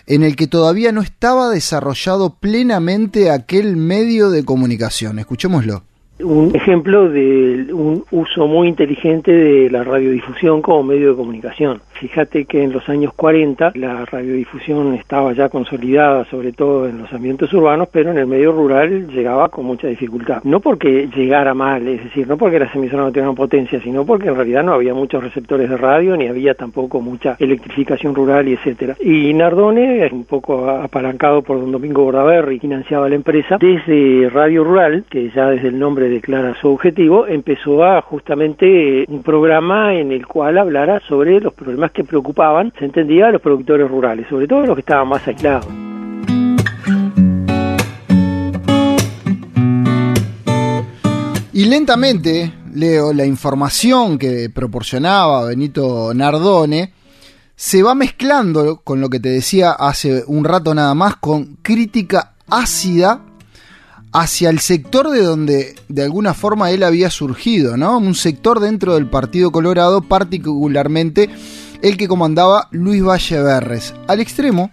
en 0.06 0.22
el 0.22 0.34
que 0.34 0.46
todavía 0.46 0.90
no 0.90 1.02
estaba 1.02 1.50
desarrollado 1.50 2.34
plenamente 2.34 3.30
aquel 3.30 3.76
medio 3.76 4.30
de 4.30 4.44
comunicación. 4.44 5.18
Escuchémoslo 5.18 5.84
un 6.20 6.54
ejemplo 6.54 7.08
de 7.08 7.66
un 7.72 8.04
uso 8.10 8.46
muy 8.46 8.68
inteligente 8.68 9.32
de 9.32 9.70
la 9.70 9.82
radiodifusión 9.82 10.62
como 10.62 10.82
medio 10.82 11.10
de 11.10 11.16
comunicación. 11.16 11.80
Fíjate 11.94 12.44
que 12.44 12.62
en 12.62 12.72
los 12.72 12.88
años 12.88 13.12
40 13.14 13.72
la 13.74 14.04
radiodifusión 14.04 14.94
estaba 14.94 15.32
ya 15.32 15.48
consolidada, 15.48 16.24
sobre 16.26 16.52
todo 16.52 16.88
en 16.88 16.98
los 16.98 17.12
ambientes 17.12 17.52
urbanos, 17.52 17.88
pero 17.90 18.10
en 18.10 18.18
el 18.18 18.26
medio 18.26 18.52
rural 18.52 19.08
llegaba 19.08 19.48
con 19.48 19.66
mucha 19.66 19.88
dificultad. 19.88 20.42
No 20.44 20.60
porque 20.60 21.08
llegara 21.14 21.54
mal, 21.54 21.86
es 21.88 22.04
decir, 22.04 22.28
no 22.28 22.36
porque 22.36 22.58
las 22.58 22.74
emisoras 22.74 23.06
no 23.06 23.12
tenían 23.12 23.34
potencia, 23.34 23.80
sino 23.80 24.04
porque 24.04 24.28
en 24.28 24.36
realidad 24.36 24.62
no 24.62 24.74
había 24.74 24.94
muchos 24.94 25.22
receptores 25.22 25.68
de 25.68 25.76
radio, 25.76 26.16
ni 26.16 26.28
había 26.28 26.54
tampoco 26.54 27.00
mucha 27.00 27.36
electrificación 27.38 28.14
rural 28.14 28.48
y 28.48 28.54
etcétera. 28.54 28.96
Y 29.00 29.34
Nardone, 29.34 30.08
un 30.12 30.24
poco 30.24 30.68
apalancado 30.68 31.42
por 31.42 31.60
don 31.60 31.72
Domingo 31.72 32.04
Bordaberry, 32.04 32.58
financiaba 32.58 33.08
la 33.08 33.14
empresa, 33.14 33.58
desde 33.58 34.28
Radio 34.30 34.64
Rural, 34.64 35.04
que 35.08 35.30
ya 35.30 35.50
desde 35.50 35.68
el 35.68 35.78
nombre 35.78 36.03
declara 36.08 36.54
su 36.60 36.68
objetivo, 36.68 37.26
empezó 37.26 37.84
a 37.84 38.02
justamente 38.02 39.04
un 39.08 39.22
programa 39.22 39.94
en 39.94 40.12
el 40.12 40.26
cual 40.26 40.58
hablara 40.58 41.00
sobre 41.08 41.40
los 41.40 41.54
problemas 41.54 41.92
que 41.92 42.04
preocupaban, 42.04 42.72
se 42.78 42.84
entendía, 42.84 43.28
a 43.28 43.32
los 43.32 43.40
productores 43.40 43.88
rurales, 43.88 44.26
sobre 44.28 44.46
todo 44.46 44.66
los 44.66 44.74
que 44.74 44.80
estaban 44.80 45.08
más 45.08 45.26
aislados. 45.26 45.66
Y 51.52 51.66
lentamente, 51.66 52.52
Leo, 52.74 53.12
la 53.12 53.24
información 53.24 54.18
que 54.18 54.50
proporcionaba 54.52 55.46
Benito 55.46 56.12
Nardone 56.12 56.92
se 57.54 57.82
va 57.84 57.94
mezclando 57.94 58.80
con 58.82 59.00
lo 59.00 59.08
que 59.08 59.20
te 59.20 59.28
decía 59.28 59.70
hace 59.70 60.24
un 60.26 60.44
rato 60.44 60.74
nada 60.74 60.94
más, 60.94 61.16
con 61.16 61.56
crítica 61.62 62.34
ácida 62.48 63.20
hacia 64.14 64.48
el 64.48 64.60
sector 64.60 65.10
de 65.10 65.22
donde 65.22 65.74
de 65.88 66.02
alguna 66.04 66.34
forma 66.34 66.70
él 66.70 66.84
había 66.84 67.10
surgido, 67.10 67.76
¿no? 67.76 67.98
Un 67.98 68.14
sector 68.14 68.60
dentro 68.60 68.94
del 68.94 69.10
Partido 69.10 69.50
Colorado, 69.50 70.02
particularmente 70.02 71.28
el 71.82 71.96
que 71.96 72.06
comandaba 72.06 72.68
Luis 72.70 73.02
Valleverres, 73.02 73.92
al 74.06 74.20
extremo 74.20 74.70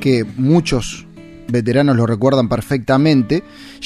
que 0.00 0.24
muchos 0.36 1.04
veteranos 1.48 1.96
lo 1.96 2.06
recuerdan 2.06 2.48
perfectamente, 2.48 3.42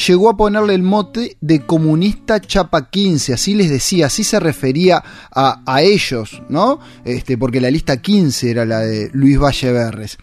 llegó 0.07 0.29
a 0.29 0.37
ponerle 0.37 0.75
el 0.75 0.83
mote 0.83 1.39
de 1.41 1.65
comunista 1.65 2.39
chapa 2.39 2.91
15, 2.91 3.33
así 3.33 3.55
les 3.55 3.71
decía, 3.71 4.07
así 4.07 4.23
se 4.23 4.39
refería 4.39 5.03
a, 5.35 5.63
a 5.65 5.81
ellos, 5.81 6.43
¿no? 6.51 6.79
Este, 7.07 7.39
porque 7.39 7.63
la 7.63 7.71
lista 7.71 7.97
15 7.97 8.51
era 8.51 8.67
la 8.67 8.81
de 8.81 9.09
Luis 9.15 9.39
Valleverres. 9.39 10.19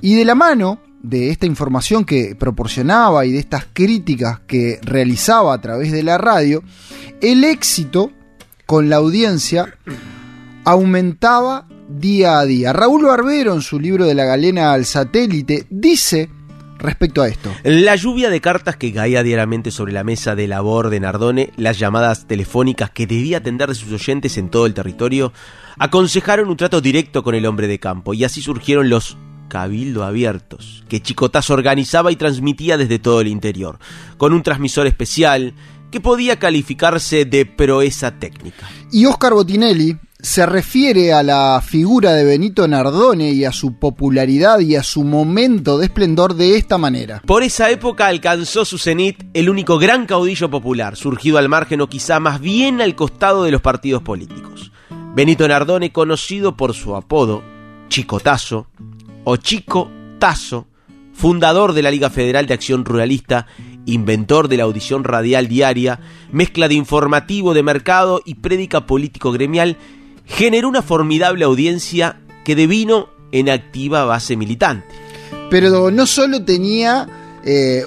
Y 0.00 0.14
de 0.14 0.24
la 0.24 0.34
mano 0.34 0.80
de 1.02 1.30
esta 1.30 1.46
información 1.46 2.04
que 2.04 2.36
proporcionaba 2.38 3.24
y 3.26 3.32
de 3.32 3.38
estas 3.38 3.66
críticas 3.72 4.40
que 4.46 4.78
realizaba 4.82 5.54
a 5.54 5.60
través 5.60 5.92
de 5.92 6.02
la 6.02 6.18
radio, 6.18 6.62
el 7.20 7.44
éxito 7.44 8.12
con 8.66 8.88
la 8.88 8.96
audiencia 8.96 9.76
aumentaba 10.64 11.66
día 11.88 12.38
a 12.38 12.44
día. 12.44 12.72
Raúl 12.72 13.04
Barbero 13.04 13.54
en 13.54 13.62
su 13.62 13.80
libro 13.80 14.06
de 14.06 14.14
la 14.14 14.24
galena 14.24 14.72
al 14.72 14.84
satélite 14.84 15.66
dice 15.70 16.30
respecto 16.78 17.22
a 17.22 17.28
esto. 17.28 17.50
La 17.62 17.96
lluvia 17.96 18.30
de 18.30 18.40
cartas 18.40 18.76
que 18.76 18.92
caía 18.92 19.22
diariamente 19.22 19.70
sobre 19.70 19.92
la 19.92 20.04
mesa 20.04 20.34
de 20.34 20.48
labor 20.48 20.90
de 20.90 21.00
Nardone, 21.00 21.52
las 21.56 21.78
llamadas 21.78 22.26
telefónicas 22.26 22.90
que 22.90 23.06
debía 23.06 23.38
atender 23.38 23.68
de 23.68 23.74
sus 23.74 23.92
oyentes 23.92 24.38
en 24.38 24.48
todo 24.48 24.66
el 24.66 24.74
territorio, 24.74 25.32
aconsejaron 25.78 26.48
un 26.48 26.56
trato 26.56 26.80
directo 26.80 27.22
con 27.22 27.34
el 27.34 27.46
hombre 27.46 27.68
de 27.68 27.78
campo 27.78 28.14
y 28.14 28.24
así 28.24 28.40
surgieron 28.40 28.88
los 28.88 29.16
Cabildo 29.50 30.04
Abiertos, 30.04 30.84
que 30.88 31.02
Chicotazo 31.02 31.52
organizaba 31.52 32.10
y 32.10 32.16
transmitía 32.16 32.78
desde 32.78 32.98
todo 32.98 33.20
el 33.20 33.28
interior, 33.28 33.78
con 34.16 34.32
un 34.32 34.42
transmisor 34.42 34.86
especial 34.86 35.52
que 35.90 36.00
podía 36.00 36.38
calificarse 36.38 37.26
de 37.26 37.44
proeza 37.44 38.18
técnica. 38.18 38.70
Y 38.90 39.04
Oscar 39.04 39.34
Botinelli 39.34 39.98
se 40.22 40.46
refiere 40.46 41.12
a 41.12 41.22
la 41.22 41.62
figura 41.66 42.12
de 42.12 42.24
Benito 42.24 42.68
Nardone 42.68 43.32
y 43.32 43.44
a 43.44 43.52
su 43.52 43.78
popularidad 43.78 44.60
y 44.60 44.76
a 44.76 44.82
su 44.82 45.02
momento 45.02 45.78
de 45.78 45.86
esplendor 45.86 46.34
de 46.34 46.56
esta 46.56 46.78
manera. 46.78 47.22
Por 47.26 47.42
esa 47.42 47.70
época 47.70 48.06
alcanzó 48.06 48.64
su 48.64 48.78
cenit 48.78 49.24
el 49.34 49.50
único 49.50 49.78
gran 49.78 50.06
caudillo 50.06 50.50
popular, 50.50 50.96
surgido 50.96 51.38
al 51.38 51.48
margen 51.48 51.80
o 51.80 51.88
quizá 51.88 52.20
más 52.20 52.40
bien 52.40 52.80
al 52.80 52.94
costado 52.94 53.44
de 53.44 53.50
los 53.50 53.62
partidos 53.62 54.02
políticos. 54.02 54.72
Benito 55.14 55.48
Nardone, 55.48 55.90
conocido 55.90 56.56
por 56.56 56.74
su 56.74 56.94
apodo, 56.94 57.42
Chicotazo, 57.88 58.68
o 59.24 59.36
Chico 59.36 59.90
Tazo, 60.18 60.66
fundador 61.12 61.72
de 61.72 61.82
la 61.82 61.90
Liga 61.90 62.10
Federal 62.10 62.46
de 62.46 62.54
Acción 62.54 62.84
Ruralista, 62.84 63.46
inventor 63.86 64.48
de 64.48 64.56
la 64.56 64.64
audición 64.64 65.04
radial 65.04 65.48
diaria, 65.48 66.00
mezcla 66.32 66.68
de 66.68 66.74
informativo 66.74 67.54
de 67.54 67.62
mercado 67.62 68.20
y 68.24 68.36
prédica 68.36 68.86
político 68.86 69.32
gremial, 69.32 69.76
generó 70.26 70.68
una 70.68 70.82
formidable 70.82 71.44
audiencia 71.44 72.20
que 72.44 72.54
devino 72.54 73.08
en 73.32 73.50
activa 73.50 74.04
base 74.04 74.36
militante. 74.36 74.86
Pero 75.50 75.90
no 75.90 76.06
solo 76.06 76.44
tenía 76.44 77.08
eh, 77.44 77.84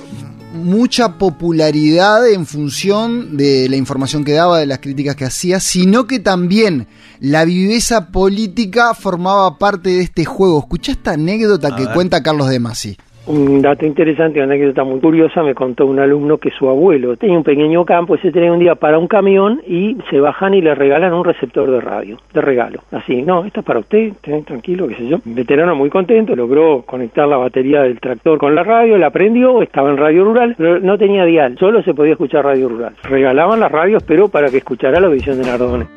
mucha 0.54 1.18
popularidad 1.18 2.28
en 2.30 2.46
función 2.46 3.36
de 3.38 3.68
la 3.70 3.76
información 3.76 4.24
que 4.24 4.34
daba, 4.34 4.60
de 4.60 4.66
las 4.66 4.80
críticas 4.80 5.16
que 5.16 5.26
hacía, 5.26 5.60
sino 5.60 6.08
que 6.08 6.20
también 6.20 6.88
la 7.20 7.46
viveza 7.46 8.10
política 8.12 8.94
formaba 8.94 9.58
parte 9.58 9.90
de 9.90 10.02
este 10.02 10.26
juego. 10.26 10.60
Escucha 10.60 10.92
esta 10.92 11.12
anécdota 11.12 11.76
que 11.76 11.88
cuenta 11.88 12.24
Carlos 12.24 12.50
de 12.50 12.60
Masi. 12.60 12.98
Un 13.26 13.62
dato 13.62 13.86
interesante, 13.86 14.40
una 14.40 14.54
anécdota 14.54 14.84
muy 14.84 15.00
curiosa, 15.00 15.44
me 15.44 15.56
contó 15.56 15.86
un 15.86 15.98
alumno 15.98 16.40
que 16.40 16.52
su 16.52 16.68
abuelo 16.68 17.16
tenía 17.16 17.38
un 17.38 17.44
pequeño 17.44 17.86
campo 17.86 18.16
y 18.16 18.18
se 18.20 18.32
tenía 18.32 18.52
un 18.52 18.60
día 18.60 18.76
para 18.76 19.00
un 19.00 19.08
camión 19.08 19.62
y 19.66 19.96
se 20.10 20.20
bajan 20.20 20.54
y 20.54 20.62
le 20.62 20.76
regalan 20.76 21.14
un 21.14 21.24
receptor 21.24 21.72
de 21.72 21.80
radio, 21.80 22.18
de 22.34 22.42
regalo. 22.42 22.82
Así, 22.92 23.22
no, 23.22 23.46
esto 23.46 23.62
es 23.62 23.66
para 23.66 23.80
usted, 23.80 24.12
tranquilo, 24.22 24.90
qué 24.90 24.96
sé 24.96 25.08
yo. 25.08 25.20
Veterano 25.24 25.74
muy 25.74 25.90
contento, 25.90 26.36
logró 26.36 26.82
conectar 26.82 27.26
la 27.26 27.38
batería 27.38 27.84
del 27.84 28.02
tractor 28.02 28.38
con 28.38 28.56
la 28.56 28.64
radio, 28.64 28.98
la 28.98 29.10
prendió, 29.10 29.62
estaba 29.62 29.90
en 29.90 29.98
radio 29.98 30.26
rural, 30.26 30.56
pero 30.58 30.82
no 30.82 30.98
tenía 30.98 31.24
dial, 31.24 31.56
solo 31.58 31.82
se 31.82 31.94
podía 31.94 32.12
escuchar 32.14 32.44
radio 32.44 32.68
rural. 32.68 32.94
Regalaban 33.04 33.62
las 33.62 33.72
radios, 33.72 34.04
pero 34.04 34.28
para 34.28 34.50
que 34.50 34.58
escuchara 34.58 35.00
la 35.00 35.08
visión 35.08 35.42
de 35.42 35.48
Nardone. 35.48 35.88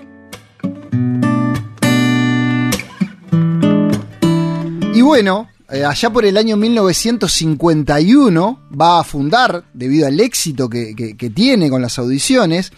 Y 4.95 5.02
bueno, 5.02 5.49
eh, 5.70 5.85
allá 5.85 6.11
por 6.11 6.25
el 6.25 6.37
año 6.37 6.56
1951 6.56 8.68
va 8.80 9.00
a 9.00 9.04
fundar, 9.04 9.64
debido 9.75 10.06
al 10.06 10.20
éxito 10.20 10.68
que, 10.68 10.94
que, 10.94 11.30
tiene 11.30 11.68
con 11.68 11.82
las 11.82 11.99
audiciones, 11.99 12.70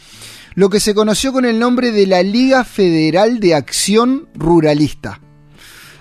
lo 0.54 0.70
que 0.70 0.80
se 0.80 0.94
conoció 0.94 1.30
con 1.32 1.44
el 1.44 1.58
nombre 1.58 1.92
de 1.92 2.06
la 2.06 2.22
Liga 2.22 2.64
Federal 2.64 3.40
de 3.40 3.54
Acción 3.54 4.28
Ruralista. 4.34 5.20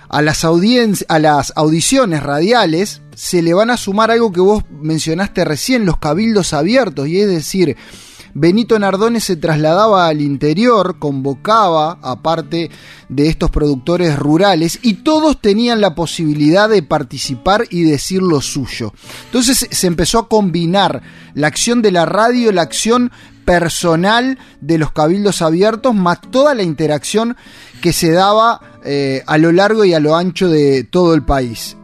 A 0.08 0.22
las, 0.22 0.42
a 0.44 1.18
las 1.18 1.52
audiciones 1.54 2.22
radiales 2.22 3.02
se 3.14 3.42
le 3.42 3.52
van 3.52 3.68
a 3.68 3.76
sumar 3.76 4.10
algo 4.10 4.32
que 4.32 4.40
vos 4.40 4.64
mencionaste 4.70 5.44
recién, 5.44 5.84
los 5.84 5.98
cabildos 5.98 6.54
abiertos, 6.54 7.08
y 7.08 7.20
es 7.20 7.28
decir, 7.28 7.76
Benito 8.34 8.78
Nardone 8.78 9.20
se 9.20 9.36
trasladaba 9.36 10.08
al 10.08 10.20
interior, 10.20 10.98
convocaba 10.98 11.98
a 12.02 12.22
parte 12.22 12.70
de 13.08 13.28
estos 13.28 13.50
productores 13.50 14.18
rurales 14.18 14.78
y 14.82 14.94
todos 15.02 15.40
tenían 15.40 15.80
la 15.80 15.94
posibilidad 15.94 16.68
de 16.68 16.82
participar 16.82 17.64
y 17.70 17.82
decir 17.82 18.22
lo 18.22 18.40
suyo. 18.40 18.92
Entonces 19.26 19.66
se 19.70 19.86
empezó 19.86 20.18
a 20.18 20.28
combinar 20.28 21.02
la 21.34 21.46
acción 21.46 21.82
de 21.82 21.92
la 21.92 22.06
radio, 22.06 22.52
la 22.52 22.62
acción 22.62 23.10
personal 23.44 24.38
de 24.60 24.76
los 24.76 24.92
cabildos 24.92 25.40
abiertos, 25.40 25.94
más 25.94 26.20
toda 26.20 26.54
la 26.54 26.62
interacción 26.62 27.36
que 27.80 27.94
se 27.94 28.10
daba 28.10 28.60
eh, 28.84 29.22
a 29.26 29.38
lo 29.38 29.52
largo 29.52 29.84
y 29.84 29.94
a 29.94 30.00
lo 30.00 30.16
ancho 30.16 30.48
de 30.48 30.84
todo 30.84 31.14
el 31.14 31.24
país. 31.24 31.76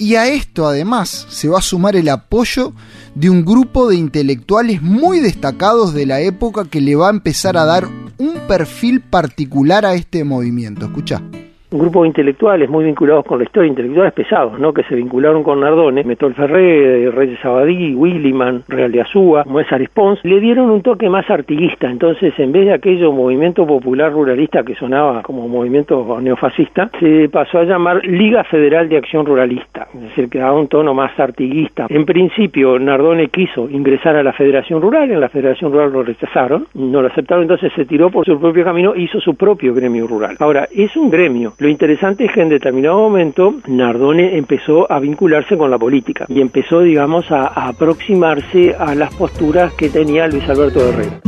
Y 0.00 0.14
a 0.14 0.28
esto 0.28 0.66
además 0.66 1.26
se 1.28 1.50
va 1.50 1.58
a 1.58 1.62
sumar 1.62 1.94
el 1.94 2.08
apoyo 2.08 2.72
de 3.14 3.28
un 3.28 3.44
grupo 3.44 3.86
de 3.86 3.96
intelectuales 3.96 4.80
muy 4.80 5.20
destacados 5.20 5.92
de 5.92 6.06
la 6.06 6.20
época 6.20 6.64
que 6.64 6.80
le 6.80 6.96
va 6.96 7.08
a 7.08 7.10
empezar 7.10 7.58
a 7.58 7.66
dar 7.66 7.86
un 8.16 8.32
perfil 8.48 9.02
particular 9.02 9.84
a 9.84 9.92
este 9.92 10.24
movimiento. 10.24 10.86
Escucha 10.86 11.22
un 11.70 11.78
grupo 11.78 12.02
de 12.02 12.08
intelectuales 12.08 12.68
muy 12.68 12.84
vinculados 12.84 13.24
con 13.24 13.38
la 13.38 13.44
historia, 13.44 13.68
intelectuales 13.68 14.12
pesados, 14.12 14.58
¿no? 14.58 14.72
que 14.72 14.82
se 14.84 14.94
vincularon 14.94 15.42
con 15.42 15.60
Nardone, 15.60 16.02
Metol 16.04 16.34
Ferré, 16.34 17.10
Reyes 17.10 17.44
Abadí, 17.44 17.94
Williman, 17.94 18.64
Real 18.68 18.90
de 18.90 19.00
Azúa, 19.00 19.44
Moésar 19.46 19.80
Pons, 19.94 20.18
le 20.24 20.40
dieron 20.40 20.68
un 20.70 20.82
toque 20.82 21.08
más 21.08 21.30
artiguista, 21.30 21.88
entonces 21.90 22.34
en 22.38 22.52
vez 22.52 22.66
de 22.66 22.74
aquello 22.74 23.12
movimiento 23.12 23.66
popular 23.66 24.12
ruralista 24.12 24.62
que 24.62 24.74
sonaba 24.74 25.22
como 25.22 25.48
movimiento 25.48 26.18
neofascista, 26.20 26.90
se 26.98 27.28
pasó 27.28 27.58
a 27.58 27.64
llamar 27.64 28.04
Liga 28.04 28.44
Federal 28.44 28.88
de 28.88 28.96
Acción 28.96 29.24
Ruralista, 29.24 29.86
es 29.94 30.00
decir, 30.02 30.28
que 30.28 30.38
daba 30.38 30.58
un 30.58 30.68
tono 30.68 30.92
más 30.92 31.18
artiguista. 31.18 31.86
En 31.88 32.04
principio, 32.04 32.78
Nardone 32.78 33.28
quiso 33.28 33.70
ingresar 33.70 34.16
a 34.16 34.22
la 34.22 34.32
Federación 34.32 34.82
Rural, 34.82 35.10
en 35.10 35.20
la 35.20 35.28
Federación 35.28 35.72
Rural 35.72 35.92
lo 35.92 36.02
rechazaron, 36.02 36.66
no 36.74 37.00
lo 37.00 37.08
aceptaron, 37.08 37.42
entonces 37.42 37.72
se 37.74 37.84
tiró 37.84 38.10
por 38.10 38.26
su 38.26 38.38
propio 38.40 38.64
camino, 38.64 38.94
hizo 38.96 39.20
su 39.20 39.34
propio 39.34 39.72
gremio 39.72 40.06
rural. 40.06 40.36
Ahora, 40.40 40.68
es 40.74 40.96
un 40.96 41.10
gremio 41.10 41.54
lo 41.60 41.68
interesante 41.68 42.24
es 42.24 42.32
que 42.32 42.40
en 42.40 42.48
determinado 42.48 42.98
momento 42.98 43.54
Nardone 43.68 44.38
empezó 44.38 44.90
a 44.90 44.98
vincularse 44.98 45.58
con 45.58 45.70
la 45.70 45.78
política 45.78 46.24
y 46.28 46.40
empezó, 46.40 46.80
digamos, 46.80 47.30
a, 47.30 47.42
a 47.48 47.68
aproximarse 47.68 48.74
a 48.74 48.94
las 48.94 49.14
posturas 49.14 49.72
que 49.74 49.90
tenía 49.90 50.26
Luis 50.26 50.48
Alberto 50.48 50.80
Herrera. 50.88 51.20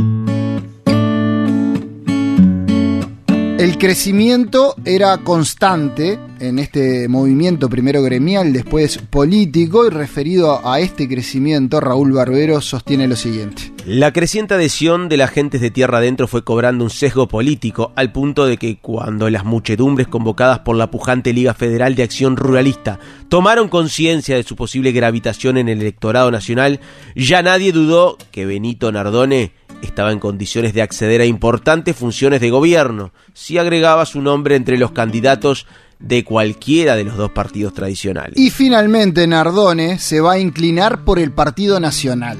El 3.59 3.77
crecimiento 3.77 4.73
era 4.83 5.19
constante 5.19 6.17
en 6.39 6.57
este 6.57 7.07
movimiento, 7.07 7.69
primero 7.69 8.01
gremial, 8.01 8.51
después 8.51 8.97
político, 8.97 9.85
y 9.85 9.89
referido 9.89 10.67
a 10.67 10.79
este 10.79 11.07
crecimiento, 11.07 11.79
Raúl 11.79 12.11
Barbero 12.11 12.59
sostiene 12.59 13.07
lo 13.07 13.15
siguiente. 13.15 13.72
La 13.85 14.13
creciente 14.13 14.53
adhesión 14.53 15.09
de 15.09 15.17
las 15.17 15.29
gentes 15.29 15.59
de 15.59 15.69
tierra 15.69 15.97
adentro 15.97 16.29
fue 16.29 16.45
cobrando 16.45 16.85
un 16.85 16.89
sesgo 16.89 17.27
político, 17.27 17.91
al 17.97 18.13
punto 18.13 18.45
de 18.45 18.55
que 18.55 18.77
cuando 18.77 19.29
las 19.29 19.43
muchedumbres 19.43 20.07
convocadas 20.07 20.59
por 20.59 20.77
la 20.77 20.89
pujante 20.89 21.33
Liga 21.33 21.53
Federal 21.53 21.93
de 21.93 22.03
Acción 22.03 22.37
Ruralista 22.37 22.97
tomaron 23.27 23.67
conciencia 23.67 24.37
de 24.37 24.43
su 24.43 24.55
posible 24.55 24.93
gravitación 24.93 25.57
en 25.57 25.67
el 25.67 25.81
electorado 25.81 26.31
nacional, 26.31 26.79
ya 27.13 27.41
nadie 27.41 27.73
dudó 27.73 28.17
que 28.31 28.45
Benito 28.45 28.89
Nardone 28.89 29.51
estaba 29.81 30.13
en 30.13 30.19
condiciones 30.19 30.73
de 30.73 30.81
acceder 30.81 31.19
a 31.19 31.25
importantes 31.25 31.93
funciones 31.93 32.39
de 32.39 32.51
gobierno 32.51 33.11
si 33.33 33.57
agregaba 33.57 34.05
su 34.05 34.21
nombre 34.21 34.55
entre 34.55 34.77
los 34.77 34.91
candidatos 34.91 35.67
de 35.99 36.23
cualquiera 36.23 36.95
de 36.95 37.03
los 37.03 37.17
dos 37.17 37.31
partidos 37.31 37.73
tradicionales. 37.73 38.39
Y 38.39 38.49
finalmente 38.49 39.27
Nardone 39.27 39.99
se 39.99 40.21
va 40.21 40.33
a 40.33 40.39
inclinar 40.39 41.03
por 41.03 41.19
el 41.19 41.33
Partido 41.33 41.81
Nacional. 41.81 42.37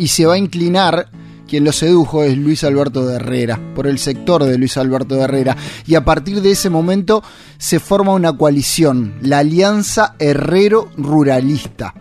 Y 0.00 0.08
se 0.08 0.24
va 0.24 0.32
a 0.32 0.38
inclinar, 0.38 1.10
quien 1.46 1.62
lo 1.62 1.72
sedujo 1.72 2.24
es 2.24 2.38
Luis 2.38 2.64
Alberto 2.64 3.06
de 3.06 3.16
Herrera, 3.16 3.60
por 3.74 3.86
el 3.86 3.98
sector 3.98 4.44
de 4.44 4.56
Luis 4.56 4.78
Alberto 4.78 5.14
de 5.14 5.24
Herrera. 5.24 5.58
Y 5.86 5.94
a 5.94 6.06
partir 6.06 6.40
de 6.40 6.52
ese 6.52 6.70
momento 6.70 7.22
se 7.58 7.80
forma 7.80 8.14
una 8.14 8.34
coalición, 8.34 9.16
la 9.20 9.40
Alianza 9.40 10.16
Herrero 10.18 10.88
Ruralista, 10.96 11.92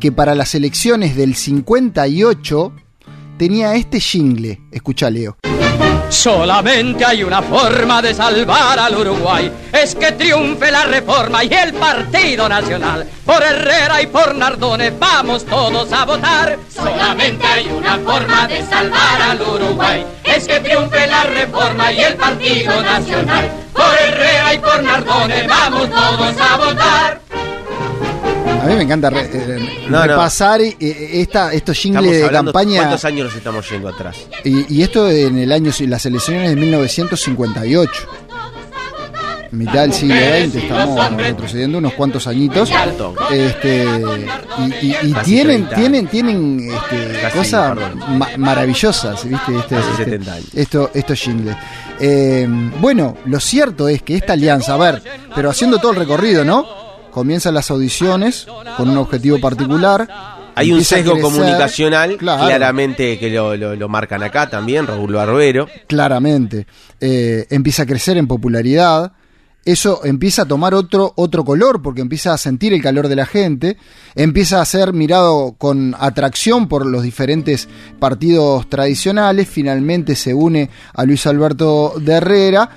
que 0.00 0.10
para 0.12 0.34
las 0.34 0.54
elecciones 0.54 1.14
del 1.14 1.34
58 1.34 2.72
tenía 3.36 3.74
este 3.74 4.00
jingle. 4.00 4.58
Escucha, 4.70 5.10
Leo. 5.10 5.36
Solamente 6.12 7.06
hay 7.06 7.24
una 7.24 7.40
forma 7.40 8.02
de 8.02 8.12
salvar 8.12 8.78
al 8.78 8.94
Uruguay, 8.94 9.50
es 9.72 9.94
que 9.94 10.12
triunfe 10.12 10.70
la 10.70 10.84
reforma 10.84 11.42
y 11.42 11.52
el 11.52 11.72
Partido 11.72 12.48
Nacional. 12.50 13.08
Por 13.24 13.42
Herrera 13.42 14.02
y 14.02 14.06
por 14.08 14.34
Nardone 14.34 14.90
vamos 14.90 15.46
todos 15.46 15.90
a 15.90 16.04
votar. 16.04 16.58
Solamente 16.72 17.46
hay 17.46 17.66
una 17.66 17.96
forma 17.98 18.46
de 18.46 18.62
salvar 18.66 19.22
al 19.22 19.40
Uruguay, 19.40 20.04
es 20.24 20.46
que 20.46 20.60
triunfe 20.60 21.06
la 21.06 21.24
reforma 21.24 21.90
y 21.90 22.00
el 22.02 22.14
Partido 22.14 22.82
Nacional. 22.82 23.50
Por 23.72 23.94
Herrera 23.98 24.54
y 24.54 24.58
por 24.58 24.82
Nardone 24.82 25.46
vamos 25.48 25.88
todos 25.88 26.34
a 26.38 26.56
votar. 26.58 27.21
A 28.62 28.66
mí 28.66 28.76
me 28.76 28.82
encanta 28.82 29.08
eh, 29.08 29.58
repasar 29.90 30.60
eh, 30.60 30.76
esta, 30.78 31.52
estos 31.52 31.76
jingles 31.76 32.22
de 32.22 32.30
campaña. 32.30 32.78
¿Cuántos 32.78 33.04
años 33.04 33.26
nos 33.26 33.34
estamos 33.34 33.68
yendo 33.68 33.88
atrás? 33.88 34.28
Y, 34.44 34.82
esto 34.82 35.10
en 35.10 35.38
el 35.38 35.50
año, 35.50 35.72
las 35.88 36.06
elecciones 36.06 36.50
de 36.50 36.56
1958. 36.56 37.92
Mitad 39.50 39.82
del 39.82 39.92
siglo 39.92 40.14
XX, 40.14 40.54
estamos 40.54 41.16
retrocediendo 41.16 41.78
unos 41.78 41.92
cuantos 41.94 42.26
añitos. 42.28 42.70
Este, 43.32 43.84
y, 44.80 45.12
tienen, 45.24 45.68
tienen, 45.68 46.06
tienen 46.06 46.70
este, 46.72 47.36
cosas 47.36 47.76
maravillosas, 48.38 49.28
¿viste? 49.28 49.58
Este, 49.58 49.76
este 50.54 50.88
estos 50.94 51.18
jingles. 51.18 51.56
Eh, 51.98 52.46
bueno, 52.80 53.16
lo 53.26 53.40
cierto 53.40 53.88
es 53.88 54.02
que 54.02 54.16
esta 54.16 54.34
alianza, 54.34 54.74
a 54.74 54.78
ver, 54.78 55.02
pero 55.34 55.50
haciendo 55.50 55.78
todo 55.78 55.90
el 55.90 55.98
recorrido, 55.98 56.44
¿no? 56.44 56.81
Comienzan 57.12 57.54
las 57.54 57.70
audiciones 57.70 58.46
con 58.76 58.88
un 58.88 58.96
objetivo 58.96 59.38
particular. 59.38 60.08
Hay 60.54 60.72
un 60.72 60.82
sesgo 60.84 61.20
comunicacional, 61.20 62.16
claramente 62.16 63.18
que 63.18 63.30
lo, 63.30 63.88
marcan 63.88 64.22
acá 64.22 64.50
también, 64.50 64.86
Raúl 64.86 65.12
Barbero. 65.12 65.68
Claramente. 65.86 66.66
Eh, 67.00 67.46
empieza 67.50 67.84
a 67.84 67.86
crecer 67.86 68.16
en 68.16 68.26
popularidad. 68.26 69.12
Eso 69.64 70.04
empieza 70.04 70.42
a 70.42 70.44
tomar 70.46 70.74
otro, 70.74 71.12
otro 71.14 71.44
color 71.44 71.82
porque 71.82 72.00
empieza 72.00 72.32
a 72.32 72.38
sentir 72.38 72.72
el 72.72 72.82
calor 72.82 73.06
de 73.06 73.14
la 73.14 73.26
gente, 73.26 73.76
empieza 74.16 74.60
a 74.60 74.64
ser 74.64 74.92
mirado 74.92 75.54
con 75.56 75.94
atracción 76.00 76.66
por 76.66 76.84
los 76.84 77.04
diferentes 77.04 77.68
partidos 78.00 78.68
tradicionales, 78.68 79.48
finalmente 79.48 80.16
se 80.16 80.34
une 80.34 80.68
a 80.92 81.04
Luis 81.04 81.28
Alberto 81.28 81.94
de 81.96 82.14
Herrera, 82.14 82.70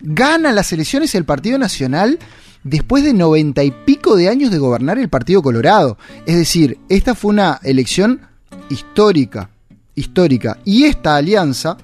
gana 0.00 0.50
las 0.50 0.72
elecciones 0.72 1.14
el 1.14 1.24
Partido 1.24 1.56
Nacional 1.56 2.18
después 2.64 3.04
de 3.04 3.14
noventa 3.14 3.62
y 3.62 3.70
pico 3.70 4.16
de 4.16 4.28
años 4.28 4.50
de 4.50 4.58
gobernar 4.58 4.98
el 4.98 5.08
Partido 5.08 5.42
Colorado. 5.42 5.96
Es 6.26 6.36
decir, 6.36 6.78
esta 6.88 7.14
fue 7.14 7.30
una 7.30 7.60
elección 7.62 8.22
histórica, 8.68 9.50
histórica. 9.94 10.58
Y 10.64 10.84
esta 10.84 11.16
alianza 11.16 11.76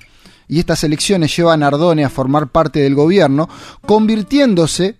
y 0.49 0.59
estas 0.59 0.83
elecciones 0.83 1.37
llevan 1.37 1.63
a 1.63 1.71
Nardone 1.71 2.05
a 2.05 2.11
formar 2.11 2.49
parte 2.49 2.81
del 2.81 2.97
gobierno, 2.97 3.49
convirtiéndose 3.87 4.97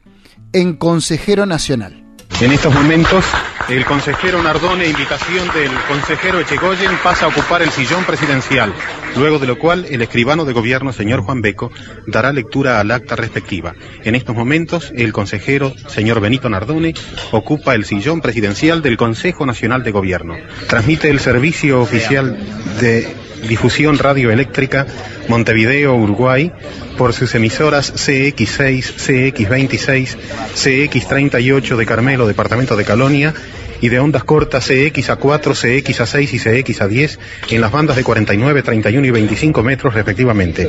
en 0.53 0.77
consejero 0.77 1.45
nacional. 1.47 2.05
En 2.41 2.53
estos 2.53 2.73
momentos 2.73 3.25
El 3.71 3.85
consejero 3.85 4.43
Nardone, 4.43 4.89
invitación 4.89 5.47
del 5.55 5.71
consejero 5.87 6.41
Echegoyen, 6.41 6.91
pasa 7.05 7.27
a 7.27 7.29
ocupar 7.29 7.63
el 7.63 7.71
sillón 7.71 8.03
presidencial, 8.05 8.75
luego 9.15 9.39
de 9.39 9.47
lo 9.47 9.61
cual 9.61 9.87
el 9.89 10.03
escribano 10.03 10.45
de 10.45 10.53
gobierno, 10.53 10.93
señor 10.93 11.21
Juan 11.21 11.41
Beco, 11.41 11.71
dará 12.09 12.33
lectura 12.33 12.81
al 12.81 12.91
acta 12.91 13.15
respectiva. 13.15 13.77
En 14.03 14.17
estos 14.17 14.35
momentos, 14.35 14.93
el 14.97 15.13
consejero, 15.13 15.73
señor 15.87 16.19
Benito 16.21 16.51
Nardone, 16.51 16.95
ocupa 17.31 17.77
el 17.77 17.85
sillón 17.85 18.21
presidencial 18.21 18.83
del 18.83 18.97
Consejo 18.97 19.47
Nacional 19.47 19.85
de 19.85 19.93
Gobierno. 19.93 20.35
Transmite 20.67 21.09
el 21.09 21.21
servicio 21.21 21.81
oficial 21.81 22.37
de 22.81 23.15
difusión 23.49 23.99
radioeléctrica 23.99 24.87
Montevideo, 25.29 25.95
Uruguay, 25.95 26.53
por 26.99 27.13
sus 27.13 27.35
emisoras 27.35 27.95
CX6, 27.95 29.37
CX26, 29.37 30.17
CX38 30.55 31.77
de 31.77 31.87
Carmelo, 31.87 32.27
Departamento 32.27 32.77
de 32.77 32.85
Calonia, 32.85 33.33
y 33.81 33.89
de 33.89 33.99
ondas 33.99 34.25
cortas 34.25 34.71
CX-A4, 34.71 35.55
CX-A6 35.55 36.33
y 36.33 36.39
CX-A10 36.39 37.19
en 37.51 37.61
las 37.61 37.73
bandas 37.73 37.97
de 37.97 38.05
49, 38.05 38.63
31 38.63 39.07
y 39.07 39.11
25 39.11 39.63
metros 39.63 39.95
respectivamente. 39.95 40.69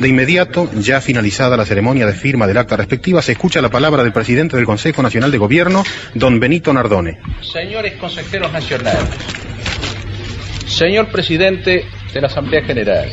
De 0.00 0.08
inmediato, 0.08 0.70
ya 0.74 1.00
finalizada 1.00 1.56
la 1.56 1.64
ceremonia 1.64 2.06
de 2.06 2.12
firma 2.12 2.46
del 2.46 2.58
acta 2.58 2.76
respectiva, 2.76 3.22
se 3.22 3.32
escucha 3.32 3.60
la 3.60 3.70
palabra 3.70 4.02
del 4.02 4.12
presidente 4.12 4.56
del 4.56 4.66
Consejo 4.66 5.02
Nacional 5.02 5.30
de 5.30 5.38
Gobierno, 5.38 5.84
don 6.14 6.40
Benito 6.40 6.72
Nardone. 6.72 7.18
Señores 7.40 7.94
consejeros 7.94 8.52
nacionales, 8.52 9.08
señor 10.66 11.08
presidente 11.08 11.84
de 12.12 12.20
la 12.20 12.26
Asamblea 12.28 12.62
General, 12.62 13.08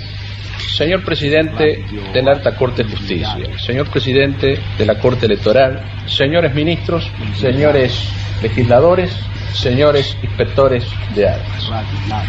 señor 0.75 1.03
presidente 1.03 1.83
de 2.13 2.21
la 2.21 2.31
Alta 2.33 2.55
Corte 2.55 2.83
de 2.83 2.89
Justicia, 2.89 3.37
señor 3.65 3.89
presidente 3.89 4.59
de 4.77 4.85
la 4.85 4.99
Corte 4.99 5.25
Electoral, 5.25 5.83
señores 6.05 6.53
ministros, 6.53 7.09
señores 7.37 8.09
legisladores, 8.41 9.11
señores 9.53 10.15
inspectores 10.23 10.83
de 11.15 11.27
armas. 11.27 11.69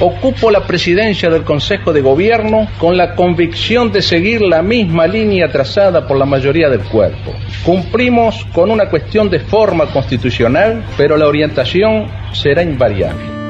Ocupo 0.00 0.50
la 0.50 0.66
presidencia 0.66 1.30
del 1.30 1.44
Consejo 1.44 1.92
de 1.92 2.00
Gobierno 2.00 2.68
con 2.78 2.96
la 2.96 3.14
convicción 3.14 3.92
de 3.92 4.02
seguir 4.02 4.40
la 4.42 4.62
misma 4.62 5.06
línea 5.06 5.50
trazada 5.50 6.06
por 6.06 6.16
la 6.16 6.24
mayoría 6.24 6.68
del 6.68 6.80
cuerpo. 6.80 7.32
Cumplimos 7.64 8.46
con 8.52 8.70
una 8.70 8.88
cuestión 8.88 9.30
de 9.30 9.40
forma 9.40 9.86
constitucional, 9.92 10.84
pero 10.96 11.16
la 11.16 11.26
orientación 11.26 12.06
será 12.32 12.62
invariable. 12.62 13.40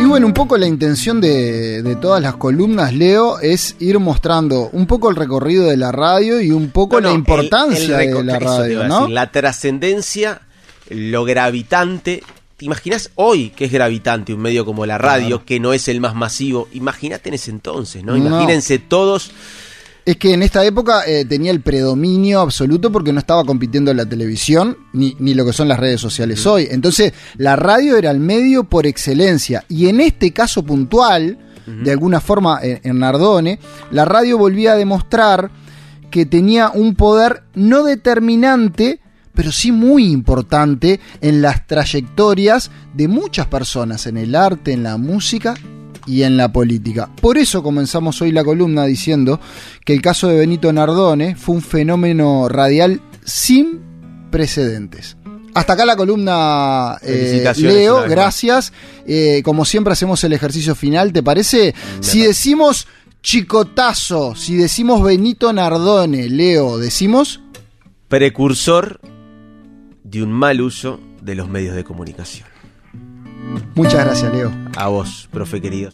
Y 0.00 0.04
bueno, 0.04 0.26
un 0.26 0.32
poco 0.34 0.56
la 0.58 0.66
intención 0.66 1.20
de, 1.20 1.82
de, 1.82 1.96
todas 1.96 2.20
las 2.20 2.34
columnas, 2.34 2.92
Leo, 2.92 3.38
es 3.38 3.76
ir 3.78 3.98
mostrando 4.00 4.68
un 4.72 4.86
poco 4.86 5.08
el 5.08 5.16
recorrido 5.16 5.66
de 5.66 5.76
la 5.76 5.92
radio 5.92 6.40
y 6.40 6.50
un 6.50 6.70
poco 6.70 6.96
No, 6.96 7.02
no, 7.02 7.08
la 7.10 7.14
importancia 7.14 8.02
el- 8.02 8.08
el 8.08 8.14
de 8.16 8.24
la 8.24 8.38
radio, 8.40 8.84
¿no? 8.88 9.00
decir, 9.02 9.14
La 9.14 9.30
trascendencia, 9.30 10.40
lo 10.94 11.24
gravitante. 11.24 12.22
¿Te 12.56 12.64
imaginas 12.64 13.10
hoy 13.16 13.50
que 13.50 13.64
es 13.64 13.72
gravitante 13.72 14.32
un 14.32 14.40
medio 14.40 14.64
como 14.64 14.86
la 14.86 14.98
radio, 14.98 15.44
que 15.44 15.58
no 15.58 15.72
es 15.72 15.88
el 15.88 16.00
más 16.00 16.14
masivo? 16.14 16.68
Imagínate 16.72 17.28
en 17.28 17.34
ese 17.34 17.50
entonces, 17.50 18.04
¿no? 18.04 18.16
No. 18.16 18.26
Imagínense 18.26 18.78
todos. 18.78 19.32
Es 20.04 20.16
que 20.16 20.34
en 20.34 20.42
esta 20.42 20.64
época 20.64 21.04
eh, 21.06 21.24
tenía 21.24 21.52
el 21.52 21.60
predominio 21.60 22.40
absoluto 22.40 22.90
porque 22.90 23.12
no 23.12 23.20
estaba 23.20 23.44
compitiendo 23.44 23.94
la 23.94 24.04
televisión 24.04 24.76
ni, 24.92 25.16
ni 25.20 25.34
lo 25.34 25.44
que 25.44 25.52
son 25.52 25.68
las 25.68 25.78
redes 25.78 26.00
sociales 26.00 26.44
hoy. 26.44 26.66
Entonces, 26.70 27.12
la 27.36 27.54
radio 27.54 27.96
era 27.96 28.10
el 28.10 28.18
medio 28.18 28.64
por 28.64 28.86
excelencia. 28.86 29.64
Y 29.68 29.86
en 29.86 30.00
este 30.00 30.32
caso 30.32 30.64
puntual, 30.64 31.38
de 31.66 31.92
alguna 31.92 32.20
forma 32.20 32.58
en, 32.62 32.80
en 32.82 32.98
Nardone, 32.98 33.60
la 33.92 34.04
radio 34.04 34.38
volvía 34.38 34.72
a 34.72 34.76
demostrar 34.76 35.50
que 36.10 36.26
tenía 36.26 36.70
un 36.70 36.94
poder 36.94 37.44
no 37.54 37.84
determinante, 37.84 39.00
pero 39.34 39.52
sí 39.52 39.72
muy 39.72 40.06
importante 40.06 41.00
en 41.20 41.42
las 41.42 41.66
trayectorias 41.66 42.70
de 42.94 43.08
muchas 43.08 43.46
personas, 43.46 44.06
en 44.06 44.16
el 44.16 44.34
arte, 44.34 44.72
en 44.72 44.82
la 44.82 44.96
música 44.96 45.54
y 46.06 46.22
en 46.22 46.36
la 46.36 46.52
política. 46.52 47.08
Por 47.20 47.38
eso 47.38 47.62
comenzamos 47.62 48.20
hoy 48.22 48.32
la 48.32 48.44
columna 48.44 48.84
diciendo 48.84 49.40
que 49.84 49.92
el 49.92 50.02
caso 50.02 50.28
de 50.28 50.38
Benito 50.38 50.72
Nardone 50.72 51.36
fue 51.36 51.54
un 51.54 51.62
fenómeno 51.62 52.48
radial 52.48 53.00
sin 53.24 53.80
precedentes. 54.30 55.16
Hasta 55.54 55.74
acá 55.74 55.84
la 55.84 55.96
columna, 55.96 56.96
eh, 57.02 57.52
Leo, 57.58 58.04
gracias. 58.08 58.72
Eh, 59.06 59.42
como 59.44 59.66
siempre 59.66 59.92
hacemos 59.92 60.24
el 60.24 60.32
ejercicio 60.32 60.74
final, 60.74 61.12
¿te 61.12 61.22
parece? 61.22 61.74
Si 62.00 62.22
decimos 62.22 62.88
chicotazo, 63.22 64.34
si 64.34 64.56
decimos 64.56 65.02
Benito 65.02 65.52
Nardone, 65.52 66.28
Leo, 66.28 66.78
decimos... 66.78 67.40
Precursor 68.08 68.98
de 70.12 70.22
un 70.22 70.30
mal 70.30 70.60
uso 70.60 71.00
de 71.22 71.34
los 71.34 71.48
medios 71.48 71.74
de 71.74 71.84
comunicación. 71.84 72.46
Muchas 73.74 74.04
gracias, 74.04 74.30
Leo. 74.32 74.52
A 74.76 74.88
vos, 74.88 75.26
profe 75.32 75.60
querido. 75.60 75.90